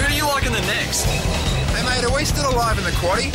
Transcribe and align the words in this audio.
Who 0.00 0.08
do 0.08 0.14
you 0.14 0.24
like 0.24 0.46
in 0.46 0.52
the 0.52 0.60
next? 0.60 1.04
Hey 1.04 1.84
mate, 1.84 2.02
are 2.10 2.16
we 2.16 2.24
still 2.24 2.50
alive 2.50 2.78
in 2.78 2.84
the 2.84 2.90
quaddy? 2.92 3.30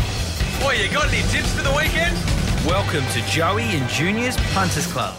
Boy, 0.59 0.73
you 0.73 0.91
got 0.91 1.07
any 1.13 1.21
tips 1.31 1.53
for 1.53 1.61
the 1.61 1.71
weekend? 1.77 2.17
Welcome 2.65 3.05
to 3.11 3.21
Joey 3.29 3.61
and 3.61 3.87
Junior's 3.87 4.35
Punters 4.51 4.87
Club. 4.87 5.15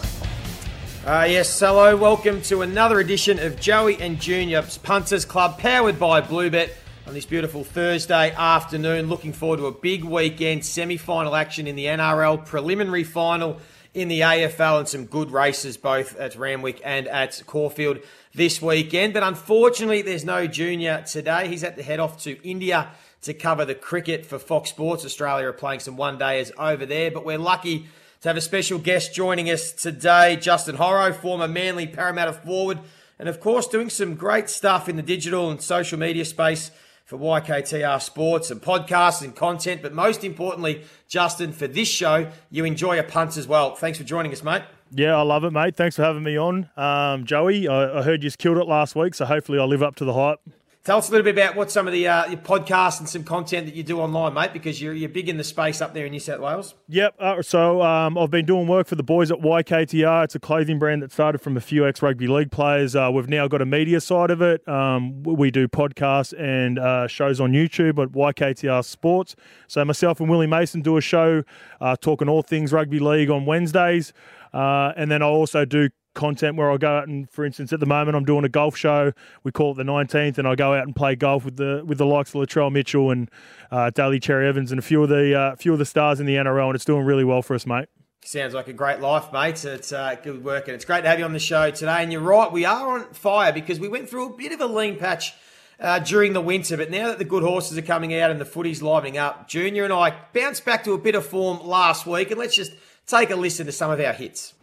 Uh, 1.05 1.25
yes, 1.29 1.57
hello. 1.57 1.95
Welcome 1.95 2.41
to 2.43 2.63
another 2.63 2.99
edition 2.99 3.39
of 3.39 3.57
Joey 3.61 3.95
and 4.01 4.19
Junior's 4.19 4.77
Punters 4.77 5.23
Club, 5.23 5.57
powered 5.57 5.97
by 5.97 6.19
Bluebet 6.19 6.71
on 7.05 7.13
this 7.13 7.25
beautiful 7.25 7.63
Thursday 7.63 8.31
afternoon. 8.31 9.07
Looking 9.07 9.31
forward 9.31 9.59
to 9.59 9.67
a 9.67 9.71
big 9.71 10.03
weekend, 10.03 10.65
semi-final 10.65 11.33
action 11.33 11.65
in 11.65 11.77
the 11.77 11.85
NRL, 11.85 12.45
preliminary 12.45 13.05
final 13.05 13.57
in 13.93 14.09
the 14.09 14.19
AFL, 14.19 14.79
and 14.79 14.87
some 14.89 15.05
good 15.05 15.31
races 15.31 15.77
both 15.77 16.17
at 16.17 16.35
Randwick 16.35 16.81
and 16.83 17.07
at 17.07 17.41
Caulfield 17.47 17.99
this 18.33 18.61
weekend. 18.61 19.13
But 19.13 19.23
unfortunately, 19.23 20.01
there's 20.01 20.25
no 20.25 20.47
Junior 20.47 21.03
today. 21.07 21.47
He's 21.47 21.61
had 21.61 21.75
to 21.77 21.83
head 21.83 21.99
off 21.99 22.21
to 22.23 22.41
India 22.47 22.89
to 23.21 23.33
cover 23.33 23.65
the 23.65 23.75
cricket 23.75 24.25
for 24.25 24.39
Fox 24.39 24.69
Sports. 24.69 25.03
Australia 25.05 25.47
are 25.47 25.53
playing 25.53 25.79
some 25.79 25.97
one-dayers 25.97 26.51
over 26.57 26.85
there, 26.85 27.11
but 27.11 27.25
we're 27.25 27.37
lucky 27.37 27.87
to 28.21 28.29
have 28.29 28.37
a 28.37 28.41
special 28.41 28.79
guest 28.79 29.13
joining 29.13 29.49
us 29.49 29.71
today, 29.71 30.35
Justin 30.35 30.75
Horo, 30.75 31.13
former 31.13 31.47
Manly 31.47 31.87
Parramatta 31.87 32.33
forward, 32.33 32.79
and 33.19 33.29
of 33.29 33.39
course 33.39 33.67
doing 33.67 33.89
some 33.89 34.15
great 34.15 34.49
stuff 34.49 34.87
in 34.89 34.95
the 34.95 35.03
digital 35.03 35.49
and 35.49 35.61
social 35.61 35.99
media 35.99 36.25
space 36.25 36.71
for 37.05 37.17
YKTR 37.17 38.01
Sports 38.01 38.51
and 38.51 38.61
podcasts 38.61 39.21
and 39.23 39.35
content. 39.35 39.81
But 39.81 39.93
most 39.93 40.23
importantly, 40.23 40.83
Justin, 41.07 41.53
for 41.53 41.67
this 41.67 41.87
show, 41.87 42.31
you 42.51 42.65
enjoy 42.65 42.99
a 42.99 43.03
punt 43.03 43.37
as 43.37 43.47
well. 43.47 43.75
Thanks 43.75 43.97
for 43.97 44.03
joining 44.03 44.31
us, 44.33 44.43
mate. 44.43 44.63
Yeah, 44.91 45.15
I 45.15 45.21
love 45.21 45.43
it, 45.43 45.51
mate. 45.51 45.75
Thanks 45.75 45.95
for 45.95 46.03
having 46.03 46.23
me 46.23 46.37
on. 46.37 46.69
Um, 46.77 47.25
Joey, 47.25 47.67
I, 47.67 47.99
I 47.99 48.03
heard 48.03 48.23
you 48.23 48.27
just 48.27 48.37
killed 48.37 48.57
it 48.57 48.67
last 48.67 48.95
week, 48.95 49.15
so 49.15 49.25
hopefully 49.25 49.59
I'll 49.59 49.67
live 49.67 49.83
up 49.83 49.95
to 49.97 50.05
the 50.05 50.13
hype. 50.13 50.39
Tell 50.87 50.99
us 50.99 51.09
a 51.09 51.11
little 51.11 51.25
bit 51.25 51.37
about 51.37 51.57
what 51.57 51.69
some 51.69 51.85
of 51.85 51.91
the 51.91 52.07
uh, 52.07 52.27
your 52.27 52.39
podcasts 52.39 52.99
and 52.99 53.09
some 53.09 53.25
content 53.25 53.65
that 53.65 53.75
you 53.75 53.83
do 53.83 53.99
online, 53.99 54.33
mate, 54.33 54.53
because 54.53 54.81
you're, 54.81 54.93
you're 54.93 55.09
big 55.09 55.27
in 55.27 55.35
the 55.35 55.43
space 55.43 55.81
up 55.81 55.93
there 55.93 56.05
in 56.05 56.13
New 56.13 56.19
South 56.21 56.39
Wales. 56.39 56.75
Yep. 56.87 57.15
Uh, 57.19 57.41
so 57.41 57.81
um, 57.81 58.17
I've 58.17 58.31
been 58.31 58.45
doing 58.45 58.69
work 58.69 58.87
for 58.87 58.95
the 58.95 59.03
boys 59.03 59.29
at 59.29 59.39
YKTR. 59.39 60.23
It's 60.23 60.35
a 60.35 60.39
clothing 60.39 60.79
brand 60.79 61.03
that 61.03 61.11
started 61.11 61.39
from 61.39 61.57
a 61.57 61.59
few 61.59 61.85
ex 61.85 62.01
rugby 62.01 62.27
league 62.27 62.51
players. 62.51 62.95
Uh, 62.95 63.11
we've 63.13 63.27
now 63.27 63.49
got 63.49 63.61
a 63.61 63.65
media 63.65 63.99
side 63.99 64.31
of 64.31 64.41
it. 64.41 64.65
Um, 64.65 65.23
we 65.23 65.51
do 65.51 65.67
podcasts 65.67 66.33
and 66.39 66.79
uh, 66.79 67.07
shows 67.07 67.41
on 67.41 67.51
YouTube 67.51 68.01
at 68.01 68.13
YKTR 68.13 68.85
Sports. 68.85 69.35
So 69.67 69.83
myself 69.83 70.21
and 70.21 70.29
Willie 70.29 70.47
Mason 70.47 70.79
do 70.79 70.95
a 70.95 71.01
show 71.01 71.43
uh, 71.81 71.97
talking 71.99 72.29
all 72.29 72.43
things 72.43 72.71
rugby 72.71 72.99
league 72.99 73.29
on 73.29 73.45
Wednesdays. 73.45 74.13
Uh, 74.53 74.93
and 74.95 75.11
then 75.11 75.21
I 75.21 75.25
also 75.25 75.65
do 75.65 75.89
content 76.17 76.57
where 76.57 76.69
I 76.69 76.77
go 76.77 76.97
out 76.97 77.07
and, 77.07 77.29
for 77.29 77.45
instance, 77.45 77.71
at 77.71 77.79
the 77.79 77.85
moment 77.85 78.17
I'm 78.17 78.25
doing 78.25 78.43
a 78.43 78.49
golf 78.49 78.75
show. 78.75 79.13
We 79.43 79.51
call 79.51 79.71
it 79.71 79.75
the 79.75 79.83
19th, 79.83 80.37
and 80.37 80.47
I 80.47 80.55
go 80.55 80.73
out 80.73 80.83
and 80.83 80.95
play 80.95 81.15
golf 81.15 81.45
with 81.45 81.55
the 81.55 81.83
with 81.85 81.97
the 81.99 82.05
likes 82.05 82.35
of 82.35 82.41
Latrell 82.41 82.71
Mitchell 82.71 83.11
and 83.11 83.31
uh, 83.71 83.91
Daly 83.91 84.19
Cherry 84.19 84.47
Evans 84.49 84.71
and 84.71 84.79
a 84.79 84.81
few 84.81 85.01
of 85.03 85.09
the 85.09 85.37
uh, 85.39 85.55
few 85.55 85.71
of 85.71 85.79
the 85.79 85.85
stars 85.85 86.19
in 86.19 86.25
the 86.25 86.35
NRL, 86.35 86.67
and 86.67 86.75
it's 86.75 86.85
doing 86.85 87.05
really 87.05 87.23
well 87.23 87.41
for 87.41 87.53
us, 87.53 87.65
mate. 87.65 87.87
Sounds 88.25 88.53
like 88.53 88.67
a 88.67 88.73
great 88.73 88.99
life, 88.99 89.31
mate. 89.31 89.63
It's 89.63 89.93
uh, 89.93 90.15
good 90.21 90.43
work, 90.43 90.67
and 90.67 90.75
it's 90.75 90.83
great 90.83 91.03
to 91.03 91.07
have 91.07 91.19
you 91.19 91.23
on 91.23 91.33
the 91.33 91.39
show 91.39 91.71
today. 91.71 92.03
And 92.03 92.11
you're 92.11 92.19
right, 92.19 92.51
we 92.51 92.65
are 92.65 92.99
on 92.99 93.13
fire 93.13 93.53
because 93.53 93.79
we 93.79 93.87
went 93.87 94.09
through 94.09 94.33
a 94.33 94.35
bit 94.35 94.51
of 94.51 94.59
a 94.59 94.65
lean 94.67 94.97
patch. 94.97 95.33
Uh, 95.79 95.99
during 95.99 96.33
the 96.33 96.41
winter, 96.41 96.75
but 96.75 96.89
now 96.89 97.09
that 97.09 97.19
the 97.19 97.23
good 97.23 97.43
horses 97.43 97.77
are 97.77 97.83
coming 97.83 98.11
out 98.15 98.31
and 98.31 98.41
the 98.41 98.45
footy's 98.45 98.81
livening 98.81 99.15
up, 99.15 99.47
Junior 99.47 99.83
and 99.83 99.93
I 99.93 100.11
bounced 100.33 100.65
back 100.65 100.83
to 100.85 100.93
a 100.93 100.97
bit 100.97 101.13
of 101.13 101.23
form 101.23 101.59
last 101.59 102.07
week, 102.07 102.31
and 102.31 102.39
let's 102.39 102.55
just 102.55 102.71
take 103.07 103.29
a 103.29 103.35
listen 103.35 103.65
to 103.65 103.71
some 103.71 103.89
of 103.89 104.01
our 104.01 104.11
hits. 104.11 104.53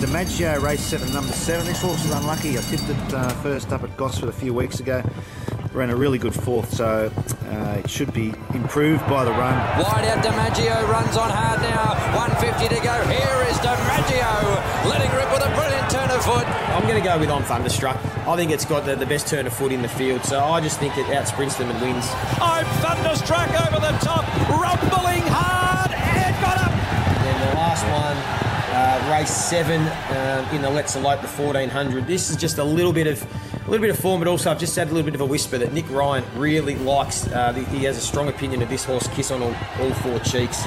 DiMaggio 0.00 0.60
race 0.62 0.82
seven, 0.82 1.10
number 1.14 1.32
seven. 1.32 1.64
This 1.66 1.80
horse 1.80 2.04
is 2.04 2.10
unlucky. 2.10 2.58
I 2.58 2.60
tipped 2.60 2.88
it 2.88 3.14
uh, 3.14 3.28
first 3.42 3.72
up 3.72 3.82
at 3.82 3.96
Gosford 3.96 4.28
a 4.28 4.32
few 4.32 4.52
weeks 4.52 4.80
ago. 4.80 5.02
Ran 5.72 5.88
a 5.88 5.96
really 5.96 6.18
good 6.18 6.34
fourth, 6.34 6.74
so 6.74 7.10
uh, 7.46 7.80
it 7.82 7.88
should 7.88 8.12
be 8.12 8.34
improved 8.54 9.06
by 9.08 9.24
the 9.24 9.30
run. 9.30 9.54
Wide 9.80 10.04
out, 10.08 10.22
DiMaggio 10.22 10.88
runs 10.88 11.16
on 11.16 11.30
hard 11.30 11.62
now. 11.62 11.94
150 12.18 12.74
to 12.74 12.82
go. 12.82 12.92
Here 13.08 13.46
is 13.48 13.56
DiMaggio 13.58 14.90
letting 14.90 15.10
rip 15.16 15.32
with 15.32 15.42
a 15.42 15.54
brilliant 15.54 15.90
turn 15.90 16.10
of 16.10 16.22
foot. 16.22 16.46
I'm 16.76 16.82
going 16.82 17.00
to 17.00 17.06
go 17.06 17.18
with 17.18 17.30
I'm 17.30 17.44
Thunderstruck. 17.44 17.96
I 18.26 18.36
think 18.36 18.50
it's 18.50 18.66
got 18.66 18.84
the, 18.84 18.94
the 18.94 19.06
best 19.06 19.26
turn 19.26 19.46
of 19.46 19.54
foot 19.54 19.72
in 19.72 19.80
the 19.80 19.88
field, 19.88 20.22
so 20.24 20.40
I 20.40 20.60
just 20.60 20.78
think 20.78 20.98
it 20.98 21.06
outsprints 21.06 21.56
them 21.56 21.70
and 21.70 21.80
wins. 21.80 22.06
I'm 22.42 22.66
Thunderstruck 22.82 23.48
over 23.68 23.80
the 23.80 23.96
top, 24.04 24.26
rumbling 24.50 25.22
hard, 25.22 25.30
and 25.30 25.30
got 25.30 25.46
up. 25.46 25.49
And 27.82 27.92
last 27.92 28.14
one. 28.14 28.50
Uh, 28.72 29.10
race 29.10 29.30
seven 29.30 29.80
uh, 29.80 30.48
in 30.52 30.62
the 30.62 30.70
Let's 30.70 30.94
Elope 30.94 31.20
the 31.22 31.28
1400. 31.28 32.06
This 32.06 32.30
is 32.30 32.36
just 32.36 32.58
a 32.58 32.64
little 32.64 32.92
bit 32.92 33.06
of 33.06 33.22
a 33.54 33.70
little 33.70 33.82
bit 33.82 33.90
of 33.90 33.98
form, 33.98 34.20
but 34.20 34.28
also 34.28 34.50
I've 34.50 34.58
just 34.58 34.76
had 34.76 34.88
a 34.88 34.90
little 34.90 35.04
bit 35.04 35.14
of 35.14 35.20
a 35.20 35.26
whisper 35.26 35.58
that 35.58 35.72
Nick 35.72 35.88
Ryan 35.90 36.24
really 36.36 36.76
likes. 36.76 37.26
Uh, 37.26 37.52
the, 37.52 37.62
he 37.64 37.84
has 37.84 37.96
a 37.96 38.00
strong 38.00 38.28
opinion 38.28 38.62
of 38.62 38.68
this 38.68 38.84
horse, 38.84 39.06
Kiss 39.08 39.30
on 39.30 39.42
all, 39.42 39.54
all 39.80 39.92
four 39.94 40.18
cheeks. 40.20 40.64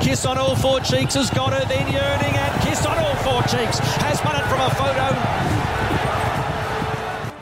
Kiss 0.00 0.26
on 0.26 0.38
all 0.38 0.54
four 0.54 0.80
cheeks 0.80 1.14
has 1.14 1.30
got 1.30 1.52
her, 1.52 1.64
then 1.66 1.90
yearning, 1.92 2.34
and 2.34 2.62
Kiss 2.62 2.84
on 2.86 2.96
all 2.98 3.14
four 3.16 3.42
cheeks 3.42 3.78
has 3.78 4.22
won 4.24 4.36
it 4.36 4.44
from 4.48 4.60
a 4.60 4.70
photo. 4.70 5.56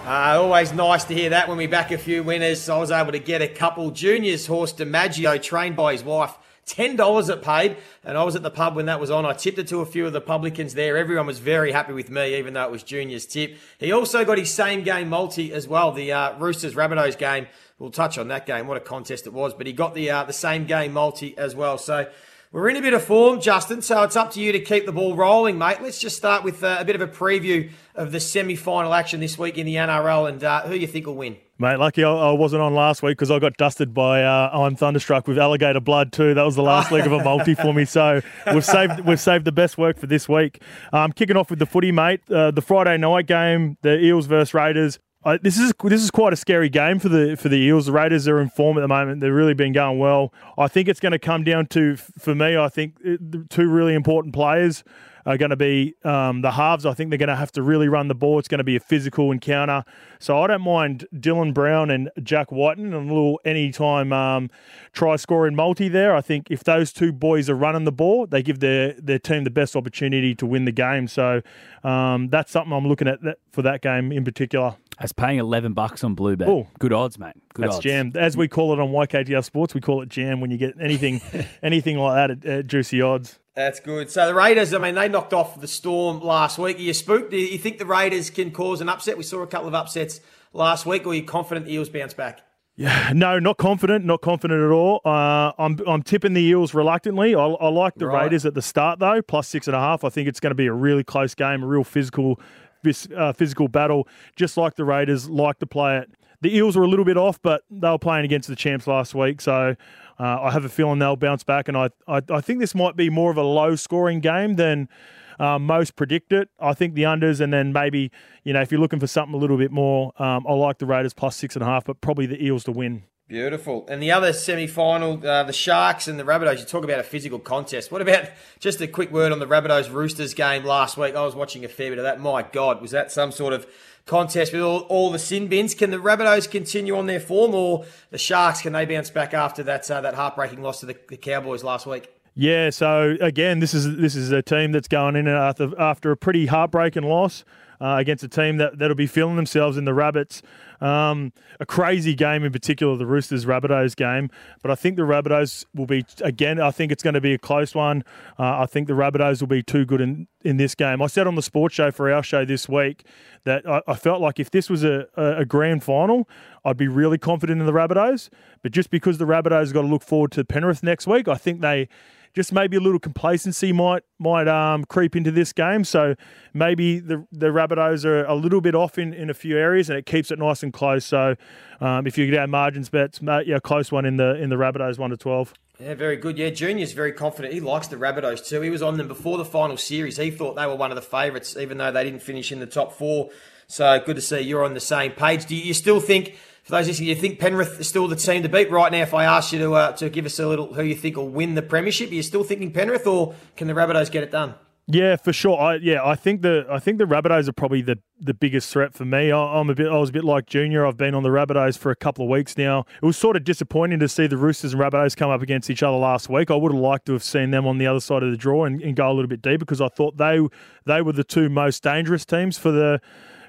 Uh, 0.09 0.39
always 0.39 0.73
nice 0.73 1.05
to 1.05 1.15
hear 1.15 1.31
that 1.31 1.49
when 1.49 1.57
we 1.57 1.67
back 1.67 1.91
a 1.91 1.99
few 1.99 2.23
winners. 2.23 2.69
I 2.69 2.79
was 2.79 2.91
able 2.91 3.13
to 3.13 3.19
get 3.19 3.43
a 3.43 3.49
couple. 3.49 3.91
Junior's 3.91 4.47
horse 4.47 4.73
DiMaggio, 4.73 5.43
trained 5.43 5.77
by 5.77 5.93
his 5.93 6.05
wife. 6.05 6.37
Ten 6.67 6.97
dollars 6.97 7.29
it 7.29 7.43
paid, 7.43 7.77
and 8.05 8.17
I 8.17 8.25
was 8.25 8.35
at 8.37 8.43
the 8.43 8.51
pub 8.51 8.75
when 8.75 8.87
that 8.87 8.99
was 8.99 9.11
on. 9.11 9.27
I 9.27 9.35
tipped 9.35 9.59
it 9.59 9.69
to 9.69 9.81
a 9.81 9.87
few 9.87 10.07
of 10.07 10.15
the 10.15 10.21
publicans 10.21 10.73
there. 10.73 10.97
Everyone 10.97 11.27
was 11.27 11.39
very 11.39 11.73
happy 11.73 11.93
with 11.93 12.09
me, 12.09 12.37
even 12.39 12.55
though 12.55 12.65
it 12.65 12.71
was 12.71 12.83
Junior's 12.83 13.27
tip. 13.27 13.59
He 13.79 13.93
also 13.93 14.25
got 14.25 14.39
his 14.39 14.51
same 14.51 14.83
game 14.83 15.11
multi 15.11 15.53
as 15.53 15.69
well, 15.69 15.93
the 15.93 16.13
uh, 16.13 16.39
Roosters 16.39 16.75
Rabbitohs 16.75 17.19
game. 17.19 17.49
We'll 17.79 17.91
touch 17.91 18.17
on 18.17 18.29
that 18.29 18.47
game. 18.47 18.67
What 18.67 18.79
a 18.79 18.81
contest 18.81 19.27
it 19.27 19.33
was! 19.35 19.53
But 19.53 19.67
he 19.67 19.75
got 19.75 19.95
the 19.95 20.11
uh, 20.11 20.25
the 20.25 20.33
same 20.33 20.65
game 20.65 20.93
multi 20.95 21.37
as 21.37 21.55
well. 21.55 21.77
So 21.77 22.11
we're 22.55 22.69
in 22.69 22.77
a 22.77 22.81
bit 22.81 22.95
of 22.95 23.03
form, 23.03 23.41
Justin. 23.41 23.83
So 23.83 24.05
it's 24.05 24.15
up 24.15 24.31
to 24.33 24.41
you 24.41 24.53
to 24.53 24.61
keep 24.61 24.87
the 24.87 24.93
ball 24.93 25.17
rolling, 25.17 25.59
mate. 25.59 25.83
Let's 25.83 25.99
just 25.99 26.17
start 26.17 26.45
with 26.45 26.63
uh, 26.63 26.77
a 26.79 26.85
bit 26.85 26.95
of 26.95 27.03
a 27.03 27.09
preview 27.09 27.73
of 27.97 28.13
the 28.13 28.21
semi-final 28.21 28.95
action 28.95 29.19
this 29.19 29.37
week 29.37 29.59
in 29.59 29.67
the 29.67 29.75
NRL, 29.75 30.29
and 30.29 30.45
uh, 30.45 30.63
who 30.63 30.77
you 30.77 30.87
think 30.87 31.07
will 31.07 31.17
win. 31.17 31.37
Mate, 31.59 31.79
lucky 31.79 32.05
I, 32.05 32.13
I 32.13 32.31
wasn't 32.31 32.63
on 32.63 32.73
last 32.73 33.03
week 33.03 33.19
because 33.19 33.33
I 33.33 33.41
got 33.41 33.57
dusted 33.57 33.93
by 33.93 34.23
uh, 34.23 34.51
I'm 34.53 34.77
Thunderstruck 34.77 35.27
with 35.27 35.37
alligator 35.37 35.81
blood 35.81 36.13
too. 36.13 36.33
That 36.35 36.45
was 36.45 36.55
the 36.55 36.63
last 36.63 36.93
leg 36.93 37.07
of 37.07 37.13
a 37.13 37.25
multi 37.25 37.57
for 37.57 37.75
me. 37.75 37.85
So 37.85 38.23
we've 38.53 38.65
saved 38.65 39.01
we've 39.01 39.21
saved 39.21 39.45
the 39.45 39.53
best 39.53 39.77
work 39.77 39.99
for 39.99 40.07
this 40.07 40.29
week. 40.29 40.63
Um, 40.93 41.11
kicking 41.11 41.37
off 41.37 41.51
with 41.51 41.59
the 41.59 41.67
footy, 41.67 41.91
mate. 41.91 42.21
Uh, 42.31 42.53
the 42.53 42.63
Friday 42.63 42.97
night 42.99 43.27
game, 43.27 43.79
the 43.83 43.99
Eels 43.99 44.27
versus 44.27 44.55
Raiders. 44.55 45.01
Uh, 45.25 45.39
this 45.41 45.59
is 45.59 45.73
this 45.85 46.03
is 46.03 46.11
quite 46.11 46.35
a 46.35 46.37
scary 46.37 46.69
game 46.69 46.99
for 46.99 47.09
the 47.09 47.35
for 47.37 47.49
the 47.49 47.57
Eels. 47.57 47.87
The 47.87 47.93
Raiders 47.93 48.29
are 48.29 48.41
in 48.41 48.51
form 48.51 48.77
at 48.77 48.83
the 48.83 48.89
moment. 48.89 49.21
They've 49.21 49.33
really 49.33 49.55
been 49.55 49.73
going 49.73 49.99
well. 49.99 50.35
I 50.59 50.69
think 50.69 50.87
it's 50.87 51.01
going 51.01 51.13
to 51.13 51.19
come 51.19 51.45
down 51.45 51.67
to 51.69 51.97
for 51.97 52.35
me. 52.35 52.59
I 52.59 52.69
think 52.69 52.97
uh, 53.01 53.17
the 53.19 53.47
two 53.49 53.69
really 53.69 53.95
important 53.95 54.35
players 54.35 54.85
are 55.27 55.39
going 55.39 55.51
to 55.51 55.57
be 55.57 55.95
um, 56.05 56.43
the 56.43 56.51
halves. 56.51 56.85
I 56.85 56.93
think 56.93 57.11
they're 57.11 57.19
going 57.19 57.29
to 57.29 57.37
have 57.37 57.53
to 57.53 57.63
really 57.63 57.89
run 57.89 58.09
the 58.09 58.15
ball. 58.15 58.39
It's 58.39 58.49
going 58.49 58.59
to 58.59 58.65
be 58.65 58.77
a 58.77 58.81
physical 58.81 59.33
encounter. 59.33 59.85
So 60.19 60.39
I 60.43 60.47
don't 60.47 60.63
mind 60.63 61.07
Dylan 61.15 61.55
Brown 61.55 61.91
and 61.91 62.11
Jack 62.23 62.53
Wighton 62.53 62.93
and 62.93 63.11
a 63.11 63.15
little 63.15 63.41
anytime 63.45 64.13
um, 64.13 64.51
try 64.93 65.17
scoring 65.17 65.55
multi 65.55 65.89
there. 65.89 66.15
I 66.15 66.21
think 66.21 66.51
if 66.51 66.65
those 66.65 66.93
two 66.93 67.13
boys 67.13 67.49
are 67.49 67.55
running 67.55 67.85
the 67.85 67.93
ball, 67.93 68.27
they 68.27 68.43
give 68.43 68.61
their, 68.61 68.93
their 69.01 69.19
team 69.19 69.45
the 69.45 69.51
best 69.51 69.75
opportunity 69.75 70.35
to 70.35 70.47
win 70.47 70.67
the 70.67 70.73
game. 70.73 71.09
So 71.09 71.41
um, 71.83 72.29
that's 72.29 72.53
something 72.53 72.73
I'm 72.73 72.87
looking 72.87 73.09
at 73.09 73.21
for 73.51 73.63
that 73.63 73.81
game 73.81 74.13
in 74.13 74.25
particular. 74.25 74.77
That's 74.99 75.13
paying 75.13 75.39
11 75.39 75.73
bucks 75.73 76.05
on 76.05 76.15
Bluebet. 76.15 76.47
Oh. 76.47 76.69
Good 76.79 76.93
odds, 76.93 77.19
mate. 77.19 77.35
Good 77.55 77.65
That's 77.65 77.77
odds. 77.77 77.85
jam. 77.85 78.13
As 78.15 78.37
we 78.37 78.47
call 78.49 78.73
it 78.73 78.81
on 78.81 78.91
YKTR 78.91 79.43
Sports, 79.45 79.75
we 79.75 79.81
call 79.81 80.03
it 80.03 80.09
jam 80.09 80.41
when 80.41 80.51
you 80.51 80.57
get 80.57 80.75
anything 80.81 81.21
anything 81.63 81.99
like 81.99 82.15
that 82.15 82.31
at, 82.31 82.59
at 82.59 82.67
juicy 82.67 83.03
odds. 83.03 83.39
That's 83.55 83.81
good. 83.81 84.11
So 84.11 84.27
the 84.27 84.35
Raiders, 84.35 84.75
I 84.75 84.79
mean, 84.79 84.95
they 84.97 85.09
knocked 85.09 85.33
off 85.33 85.61
the 85.61 85.69
Storm 85.69 86.21
last 86.21 86.59
week. 86.59 86.79
Are 86.79 86.83
you 86.83 86.93
spooked? 86.93 87.31
Do 87.31 87.37
you 87.37 87.59
think 87.59 87.79
the 87.79 87.87
Raiders 87.87 88.31
can 88.31 88.51
cause 88.51 88.81
an 88.81 88.89
upset? 88.89 89.17
We 89.17 89.23
saw 89.23 89.43
a 89.43 89.47
couple 89.47 89.69
of 89.69 89.75
upsets 89.75 90.21
last 90.53 90.87
week. 90.87 91.07
Or 91.07 91.11
are 91.11 91.15
you 91.15 91.23
confident 91.25 91.67
the 91.67 91.75
Eels 91.75 91.89
bounce 91.89 92.15
back? 92.15 92.41
Yeah, 92.77 93.13
no, 93.15 93.39
not 93.39 93.57
confident, 93.59 94.05
not 94.05 94.21
confident 94.23 94.61
at 94.61 94.73
all. 94.73 95.01
Uh, 95.05 95.53
I'm 95.59 95.79
I'm 95.87 96.03
tipping 96.03 96.33
the 96.35 96.41
Eels 96.43 96.75
reluctantly. 96.75 97.37
I, 97.37 97.45
I 97.47 97.69
like 97.69 97.95
the 97.95 98.09
Right. 98.09 98.25
Raiders 98.25 98.45
at 98.45 98.55
the 98.55 98.63
start 98.63 98.99
though, 98.99 99.23
plus 99.23 99.47
six 99.47 99.69
and 99.69 99.77
a 99.77 99.79
half. 99.79 100.03
I 100.03 100.09
think 100.09 100.27
it's 100.29 100.41
going 100.41 100.51
to 100.51 100.57
be 100.57 100.67
a 100.67 100.73
really 100.73 101.05
close 101.05 101.37
game, 101.37 101.63
a 101.63 101.67
real 101.69 101.85
physical, 101.85 102.41
vis- 102.85 103.09
uh, 103.17 103.33
physical 103.33 103.67
battle. 103.67 104.07
Just 104.37 104.57
like 104.57 104.77
the 104.77 104.85
Raiders 104.85 105.29
like 105.29 105.59
to 105.59 105.67
play 105.67 105.99
it. 105.99 106.11
The 106.41 106.55
Eels 106.55 106.77
were 106.77 106.85
a 106.85 106.89
little 106.89 107.05
bit 107.07 107.17
off, 107.17 107.41
but 107.41 107.63
they 107.71 107.89
were 107.89 107.99
playing 107.99 108.27
against 108.27 108.49
the 108.49 108.57
champs 108.57 108.87
last 108.87 109.15
week, 109.15 109.41
so 109.41 109.75
uh, 110.21 110.43
I 110.43 110.51
have 110.51 110.65
a 110.65 110.69
feeling 110.69 110.99
they'll 110.99 111.17
bounce 111.17 111.43
back. 111.43 111.69
And 111.69 111.77
I, 111.77 111.89
I 112.07 112.21
I 112.31 112.41
think 112.41 112.61
this 112.61 112.75
might 112.75 112.97
be 112.97 113.09
more 113.11 113.31
of 113.31 113.39
a 113.39 113.43
low 113.43 113.77
scoring 113.77 114.21
game 114.21 114.57
than. 114.57 114.89
Uh, 115.37 115.59
most 115.59 115.97
predict 115.97 116.33
it. 116.33 116.49
I 116.61 116.75
think 116.75 116.95
the 116.95 117.03
unders, 117.03 117.41
and 117.41 117.53
then 117.53 117.73
maybe 117.73 118.13
you 118.45 118.53
know 118.53 118.61
if 118.61 118.71
you're 118.71 118.81
looking 118.81 119.01
for 119.01 119.09
something 119.09 119.35
a 119.35 119.37
little 119.37 119.57
bit 119.59 119.73
more, 119.73 120.13
um, 120.23 120.47
I 120.47 120.53
like 120.53 120.79
the 120.79 120.87
Raiders 120.87 121.13
plus 121.13 121.35
six 121.35 121.57
and 121.57 121.63
a 121.65 121.67
half, 121.67 121.85
but 121.85 122.01
probably 122.01 122.27
the 122.27 122.41
Eels 122.41 122.63
to 122.65 122.71
win. 122.71 123.03
Beautiful. 123.27 123.87
And 123.89 124.03
the 124.03 124.13
other 124.13 124.35
semi 124.35 124.67
final, 124.67 125.27
uh, 125.27 125.45
the 125.45 125.53
Sharks 125.53 126.09
and 126.09 126.21
the 126.21 126.25
Rabbitohs, 126.25 126.59
you 126.59 126.67
talk 126.67 126.85
about 126.85 126.99
a 126.99 127.05
physical 127.05 127.39
contest. 127.39 127.91
What 127.91 128.03
about 128.03 128.29
just 128.61 128.83
a 128.83 128.87
quick 128.87 129.11
word 129.11 129.33
on 129.33 129.39
the 129.39 129.47
Rabbitohs 129.47 129.91
Roosters 129.91 130.35
game 130.35 130.65
last 130.65 130.99
week? 130.99 131.15
I 131.15 131.25
was 131.25 131.35
watching 131.35 131.65
a 131.65 131.69
fair 131.69 131.91
bit 131.91 131.99
of 131.99 132.05
that. 132.05 132.21
My 132.21 132.43
God, 132.43 132.83
was 132.83 132.91
that 132.91 133.11
some 133.11 133.33
sort 133.33 133.55
of 133.55 133.67
contest 134.05 134.53
with 134.53 134.61
all, 134.61 134.81
all 134.81 135.11
the 135.11 135.19
sin 135.19 135.49
bins? 135.49 135.75
Can 135.75 135.91
the 135.91 135.97
Rabbitohs 135.97 136.51
continue 136.51 136.99
on 136.99 137.07
their 137.07 137.21
form 137.21 137.55
or 137.55 137.87
the 138.11 138.19
Sharks, 138.19 138.61
can 138.61 138.75
they 138.75 138.85
bounce 138.85 139.09
back 139.09 139.33
after 139.33 139.63
that, 139.63 139.91
uh, 139.91 140.03
that 140.03 140.15
heartbreaking 140.15 140.61
loss 140.61 140.81
to 140.81 140.87
the, 140.87 140.97
the 141.09 141.17
Cowboys 141.17 141.65
last 141.65 141.87
week? 141.87 142.11
Yeah, 142.37 142.71
so 142.71 143.17
again, 143.21 143.61
this 143.61 143.75
is 143.75 143.97
this 143.97 144.17
is 144.17 144.33
a 144.33 144.43
team 144.43 144.73
that's 144.73 144.89
going 144.89 145.15
in 145.15 145.29
after 145.29 145.71
after 145.81 146.11
a 146.11 146.17
pretty 146.17 146.47
heartbreaking 146.47 147.05
loss 147.05 147.45
uh, 147.81 147.97
against 147.99 148.25
a 148.25 148.29
team 148.29 148.57
that 148.59 148.79
that'll 148.79 148.97
be 148.97 149.07
feeling 149.07 149.37
themselves 149.37 149.77
in 149.77 149.85
the 149.85 149.95
Rabbits. 149.95 150.43
Um, 150.81 151.33
a 151.61 151.67
crazy 151.67 152.15
game 152.15 152.45
in 152.45 152.53
particular, 152.53 152.97
the 152.97 153.07
Roosters 153.07 153.47
Rabbitohs 153.47 153.97
game. 153.97 154.31
But 154.63 154.71
I 154.71 154.75
think 154.75 154.97
the 154.97 155.03
Rabbitohs 155.03 155.65
will 155.75 155.87
be 155.87 156.05
again. 156.21 156.61
I 156.61 156.71
think 156.71 156.93
it's 156.93 157.03
going 157.03 157.15
to 157.15 157.21
be 157.21 157.33
a 157.33 157.39
close 157.39 157.75
one. 157.75 158.05
Uh, 158.39 158.61
I 158.61 158.67
think 158.67 158.89
the 158.89 158.95
Rabbitohs 158.95 159.41
will 159.41 159.49
be 159.49 159.63
too 159.63 159.85
good 159.85 160.01
in 160.01 160.27
in 160.43 160.59
this 160.59 160.75
game. 160.75 161.01
I 161.01 161.07
said 161.07 161.27
on 161.27 161.37
the 161.37 161.43
sports 161.43 161.75
show 161.75 161.91
for 161.91 162.13
our 162.13 162.23
show 162.23 162.45
this 162.45 162.69
week 162.69 163.07
that 163.45 163.67
I, 163.69 163.81
I 163.87 163.95
felt 163.95 164.21
like 164.21 164.39
if 164.39 164.51
this 164.51 164.69
was 164.69 164.85
a, 164.85 165.07
a, 165.17 165.39
a 165.39 165.45
grand 165.45 165.83
final, 165.83 166.29
I'd 166.65 166.77
be 166.77 166.89
really 166.89 167.19
confident 167.19 167.61
in 167.61 167.67
the 167.67 167.73
Rabbitohs. 167.73 168.29
But 168.63 168.73
just 168.73 168.91
because 168.91 169.19
the 169.19 169.25
Rabbitohs 169.25 169.73
got 169.73 169.83
to 169.83 169.89
look 169.89 170.03
forward 170.03 170.33
to 170.33 170.45
Penrith 170.45 170.83
next 170.83 171.07
week, 171.07 171.29
I 171.29 171.37
think 171.37 171.61
they 171.61 171.89
just 172.35 172.53
maybe 172.53 172.77
a 172.77 172.81
little 172.81 172.99
complacency 172.99 173.73
might 173.73 174.03
might 174.19 174.49
um, 174.49 174.85
creep 174.85 175.17
into 175.17 175.31
this 175.31 175.53
game. 175.53 175.85
So 175.85 176.15
maybe 176.53 176.99
the 176.99 177.27
the 177.33 177.47
Rabbitohs 177.47 178.05
are 178.05 178.25
a 178.25 178.35
little 178.35 178.61
bit 178.61 178.75
off 178.75 178.99
in, 178.99 179.15
in 179.15 179.31
a 179.31 179.35
few 179.35 179.57
areas, 179.57 179.89
and 179.89 179.99
it 179.99 180.07
keeps 180.07 180.31
it 180.31 180.39
nice 180.39 180.63
and 180.63 180.73
close. 180.73 181.05
So 181.05 181.37
um, 181.81 182.07
if 182.07 182.19
you 182.19 182.29
get 182.31 182.39
our 182.39 182.47
margins 182.47 182.89
bets, 182.89 183.21
yeah, 183.23 183.59
close 183.63 183.91
one 183.91 184.05
in 184.05 184.17
the 184.17 184.35
in 184.35 184.51
the 184.51 184.57
Rabbitohs 184.57 184.99
one 184.99 185.11
to 185.11 185.17
twelve. 185.17 185.55
Yeah, 185.81 185.95
very 185.95 186.17
good. 186.17 186.39
Yeah, 186.39 186.51
Junior's 186.51 186.93
very 186.93 187.13
confident. 187.13 187.53
He 187.53 187.61
likes 187.61 187.89
the 187.89 187.97
Rabbitohs 187.97 188.47
too. 188.47 188.61
He 188.61 188.71
was 188.71 188.83
on 188.83 188.97
them 188.97 189.09
before 189.09 189.39
the 189.39 189.45
final 189.45 189.77
series. 189.77 190.17
He 190.17 190.31
thought 190.31 190.55
they 190.55 190.67
were 190.67 190.77
one 190.77 190.93
of 190.93 190.97
the 190.97 191.03
favourites, 191.03 191.57
even 191.57 191.79
though 191.79 191.91
they 191.91 192.05
didn't 192.05 192.23
finish 192.23 192.53
in 192.53 192.61
the 192.61 192.67
top 192.67 192.93
four. 192.93 193.31
So 193.67 194.01
good 194.05 194.17
to 194.17 194.23
see 194.23 194.41
you're 194.41 194.65
on 194.65 194.75
the 194.75 194.81
same 194.81 195.13
page. 195.13 195.47
Do 195.47 195.57
you 195.57 195.75
still 195.75 196.01
think? 196.01 196.37
For 196.65 196.73
those 196.73 196.89
listening, 196.89 197.11
you 197.11 197.15
think 197.15 197.39
Penrith 197.39 197.79
is 197.79 197.89
still 197.89 198.09
the 198.09 198.17
team 198.17 198.43
to 198.43 198.49
beat 198.49 198.71
right 198.71 198.91
now? 198.91 199.03
If 199.03 199.13
I 199.13 199.25
asked 199.25 199.53
you 199.53 199.59
to 199.61 199.75
uh, 199.75 199.93
to 199.93 200.09
give 200.09 200.25
us 200.25 200.39
a 200.39 200.49
little 200.49 200.73
who 200.73 200.83
you 200.83 200.95
think 200.95 201.17
will 201.17 201.29
win 201.29 201.55
the 201.55 201.63
premiership, 201.63 202.11
are 202.11 202.15
you 202.15 202.23
still 202.23 202.43
thinking 202.43 202.73
Penrith, 202.73 203.07
or 203.07 203.35
can 203.55 203.69
the 203.69 203.75
Rabbitohs 203.75 204.11
get 204.11 204.23
it 204.23 204.31
done? 204.31 204.55
Yeah, 204.87 205.17
for 205.17 205.33
sure. 205.33 205.59
I, 205.59 205.77
yeah, 205.77 206.05
I 206.05 206.15
think 206.15 206.43
the 206.43 206.67
I 206.71 206.79
think 206.79 206.99
the 206.99 207.05
Rabbitohs 207.05 207.49
are 207.49 207.55
probably 207.55 207.81
the, 207.81 207.99
the 208.21 208.35
biggest 208.35 208.71
threat 208.71 208.93
for 208.93 209.07
me. 209.07 209.33
I, 209.33 209.61
am 209.61 209.71
a 209.71 209.75
bit 209.75 209.89
I 209.89 209.97
was 209.97 210.11
a 210.11 210.13
bit 210.13 210.25
like 210.25 210.47
Junior. 210.47 210.87
I've 210.87 210.99
been 210.99 211.15
on 211.15 211.23
the 211.23 211.31
Rabbitohs 211.31 211.79
for 211.79 211.91
a 211.91 211.97
couple 211.97 212.25
of 212.25 212.31
weeks 212.31 212.59
now. 212.59 212.85
It 213.03 213.07
was 213.07 213.17
sort 213.17 213.37
of 213.37 213.45
disappointing 213.45 213.99
to 214.01 214.09
see 214.09 214.27
the 214.27 214.37
Roosters 214.37 214.75
and 214.75 214.83
Rabbitohs 214.83 215.17
come 215.17 215.31
up 215.31 215.41
against 215.41 215.71
each 215.71 215.83
other 215.83 215.97
last 215.97 216.29
week. 216.29 216.51
I 216.51 216.57
would 216.57 216.73
have 216.73 216.81
liked 216.81 217.07
to 217.07 217.13
have 217.13 217.25
seen 217.25 217.51
them 217.51 217.67
on 217.67 217.79
the 217.79 217.87
other 217.87 218.01
side 218.01 218.23
of 218.23 218.31
the 218.31 218.37
draw 218.37 218.65
and, 218.65 218.83
and 218.83 218.95
go 218.95 219.11
a 219.11 219.13
little 219.13 219.29
bit 219.29 219.41
deeper 219.41 219.59
because 219.61 219.81
I 219.81 219.89
thought 219.89 220.19
they 220.19 220.41
they 220.85 221.01
were 221.01 221.13
the 221.13 221.25
two 221.25 221.49
most 221.49 221.83
dangerous 221.83 222.27
teams 222.27 222.59
for 222.59 222.71
the 222.71 223.01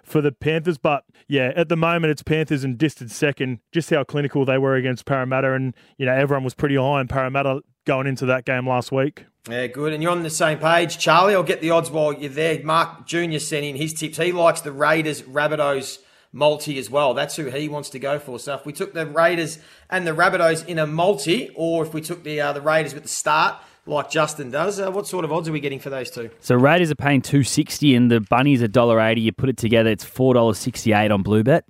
for 0.05 0.21
the 0.21 0.31
Panthers. 0.31 0.77
But 0.77 1.03
yeah, 1.27 1.51
at 1.55 1.69
the 1.69 1.75
moment 1.75 2.11
it's 2.11 2.23
Panthers 2.23 2.63
in 2.63 2.77
distant 2.77 3.11
second. 3.11 3.59
Just 3.71 3.89
how 3.89 4.03
clinical 4.03 4.45
they 4.45 4.57
were 4.57 4.75
against 4.75 5.05
Parramatta, 5.05 5.53
and 5.53 5.75
you 5.97 6.05
know 6.05 6.13
everyone 6.13 6.43
was 6.43 6.53
pretty 6.53 6.75
high 6.75 6.99
on 6.99 7.07
Parramatta 7.07 7.61
going 7.85 8.07
into 8.07 8.25
that 8.25 8.45
game 8.45 8.67
last 8.67 8.91
week. 8.91 9.25
Yeah, 9.49 9.67
good. 9.67 9.93
And 9.93 10.01
you're 10.01 10.11
on 10.11 10.23
the 10.23 10.29
same 10.29 10.57
page, 10.57 10.97
Charlie. 10.97 11.35
I'll 11.35 11.43
get 11.43 11.61
the 11.61 11.69
odds 11.69 11.91
while 11.91 12.13
you're 12.13 12.29
there. 12.31 12.63
Mark 12.63 13.05
Junior 13.05 13.39
sent 13.39 13.63
in 13.63 13.75
his 13.75 13.93
tips. 13.93 14.17
He 14.17 14.31
likes 14.31 14.61
the 14.61 14.71
Raiders, 14.71 15.21
Rabbitohs 15.21 15.99
multi 16.31 16.77
as 16.77 16.89
well. 16.89 17.13
That's 17.13 17.35
who 17.35 17.45
he 17.45 17.69
wants 17.69 17.89
to 17.91 17.99
go 17.99 18.19
for. 18.19 18.39
So 18.39 18.55
if 18.55 18.65
we 18.65 18.73
took 18.73 18.93
the 18.93 19.05
Raiders 19.05 19.59
and 19.89 20.05
the 20.05 20.11
Rabbitohs 20.11 20.67
in 20.67 20.77
a 20.79 20.85
multi, 20.85 21.49
or 21.55 21.85
if 21.85 21.93
we 21.93 22.01
took 22.01 22.23
the 22.23 22.41
uh, 22.41 22.53
the 22.53 22.61
Raiders 22.61 22.93
with 22.93 23.03
the 23.03 23.09
start 23.09 23.55
like 23.85 24.09
Justin 24.09 24.51
does. 24.51 24.79
Uh, 24.79 24.91
what 24.91 25.07
sort 25.07 25.25
of 25.25 25.31
odds 25.31 25.47
are 25.47 25.51
we 25.51 25.59
getting 25.59 25.79
for 25.79 25.89
those 25.89 26.09
two? 26.09 26.29
So 26.39 26.55
Raiders 26.55 26.91
are 26.91 26.95
paying 26.95 27.21
two 27.21 27.43
sixty, 27.43 27.95
and 27.95 28.09
the 28.09 28.21
Bunnies 28.21 28.61
a 28.61 28.67
dollar 28.67 28.99
eighty. 28.99 29.21
You 29.21 29.31
put 29.31 29.49
it 29.49 29.57
together, 29.57 29.89
it's 29.89 30.03
four 30.03 30.33
dollars 30.33 30.57
sixty 30.57 30.93
eight 30.93 31.11
on 31.11 31.23
Bluebet. 31.23 31.61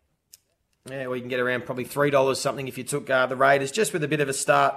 Yeah, 0.90 1.08
we 1.08 1.20
can 1.20 1.30
get 1.30 1.40
around 1.40 1.66
probably 1.66 1.86
three 1.86 2.10
dollars 2.10 2.40
something 2.40 2.68
if 2.68 2.78
you 2.78 2.84
took 2.84 3.10
uh, 3.10 3.26
the 3.26 3.36
Raiders, 3.36 3.72
just 3.72 3.94
with 3.94 4.04
a 4.04 4.08
bit 4.08 4.20
of 4.20 4.30
a 4.30 4.34
start 4.34 4.76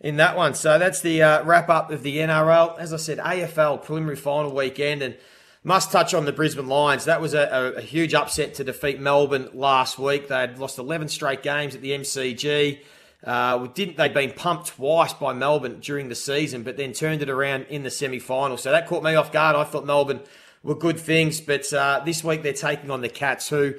in 0.00 0.16
that 0.16 0.36
one. 0.36 0.54
So 0.54 0.78
that's 0.78 1.02
the 1.02 1.22
uh, 1.22 1.44
wrap 1.44 1.68
up 1.68 1.90
of 1.90 2.02
the 2.02 2.18
NRL. 2.18 2.78
As 2.78 2.92
I 2.92 2.96
said, 2.96 3.18
AFL 3.18 3.84
preliminary 3.84 4.16
final 4.16 4.54
weekend, 4.54 5.02
and 5.02 5.16
must 5.62 5.92
touch 5.92 6.14
on 6.14 6.24
the 6.24 6.32
Brisbane 6.32 6.68
Lions. 6.68 7.04
That 7.04 7.20
was 7.20 7.34
a, 7.34 7.42
a, 7.42 7.78
a 7.78 7.80
huge 7.82 8.14
upset 8.14 8.54
to 8.54 8.64
defeat 8.64 8.98
Melbourne 8.98 9.50
last 9.52 9.98
week. 9.98 10.28
They 10.28 10.36
had 10.36 10.58
lost 10.58 10.78
eleven 10.78 11.08
straight 11.08 11.42
games 11.42 11.74
at 11.74 11.82
the 11.82 11.90
MCG. 11.90 12.80
Uh, 13.24 13.66
didn't 13.66 13.96
they'd 13.96 14.14
been 14.14 14.32
pumped 14.32 14.68
twice 14.68 15.12
by 15.12 15.32
Melbourne 15.32 15.80
during 15.80 16.08
the 16.08 16.14
season, 16.14 16.62
but 16.62 16.76
then 16.76 16.92
turned 16.92 17.22
it 17.22 17.28
around 17.28 17.66
in 17.68 17.82
the 17.82 17.90
semi-final. 17.90 18.56
So 18.56 18.70
that 18.70 18.86
caught 18.86 19.02
me 19.02 19.14
off 19.14 19.30
guard. 19.30 19.56
I 19.56 19.64
thought 19.64 19.84
Melbourne 19.84 20.20
were 20.62 20.74
good 20.74 20.98
things, 20.98 21.40
but 21.40 21.70
uh, 21.72 22.02
this 22.04 22.24
week 22.24 22.42
they're 22.42 22.52
taking 22.52 22.90
on 22.90 23.02
the 23.02 23.08
Cats, 23.08 23.48
who 23.48 23.74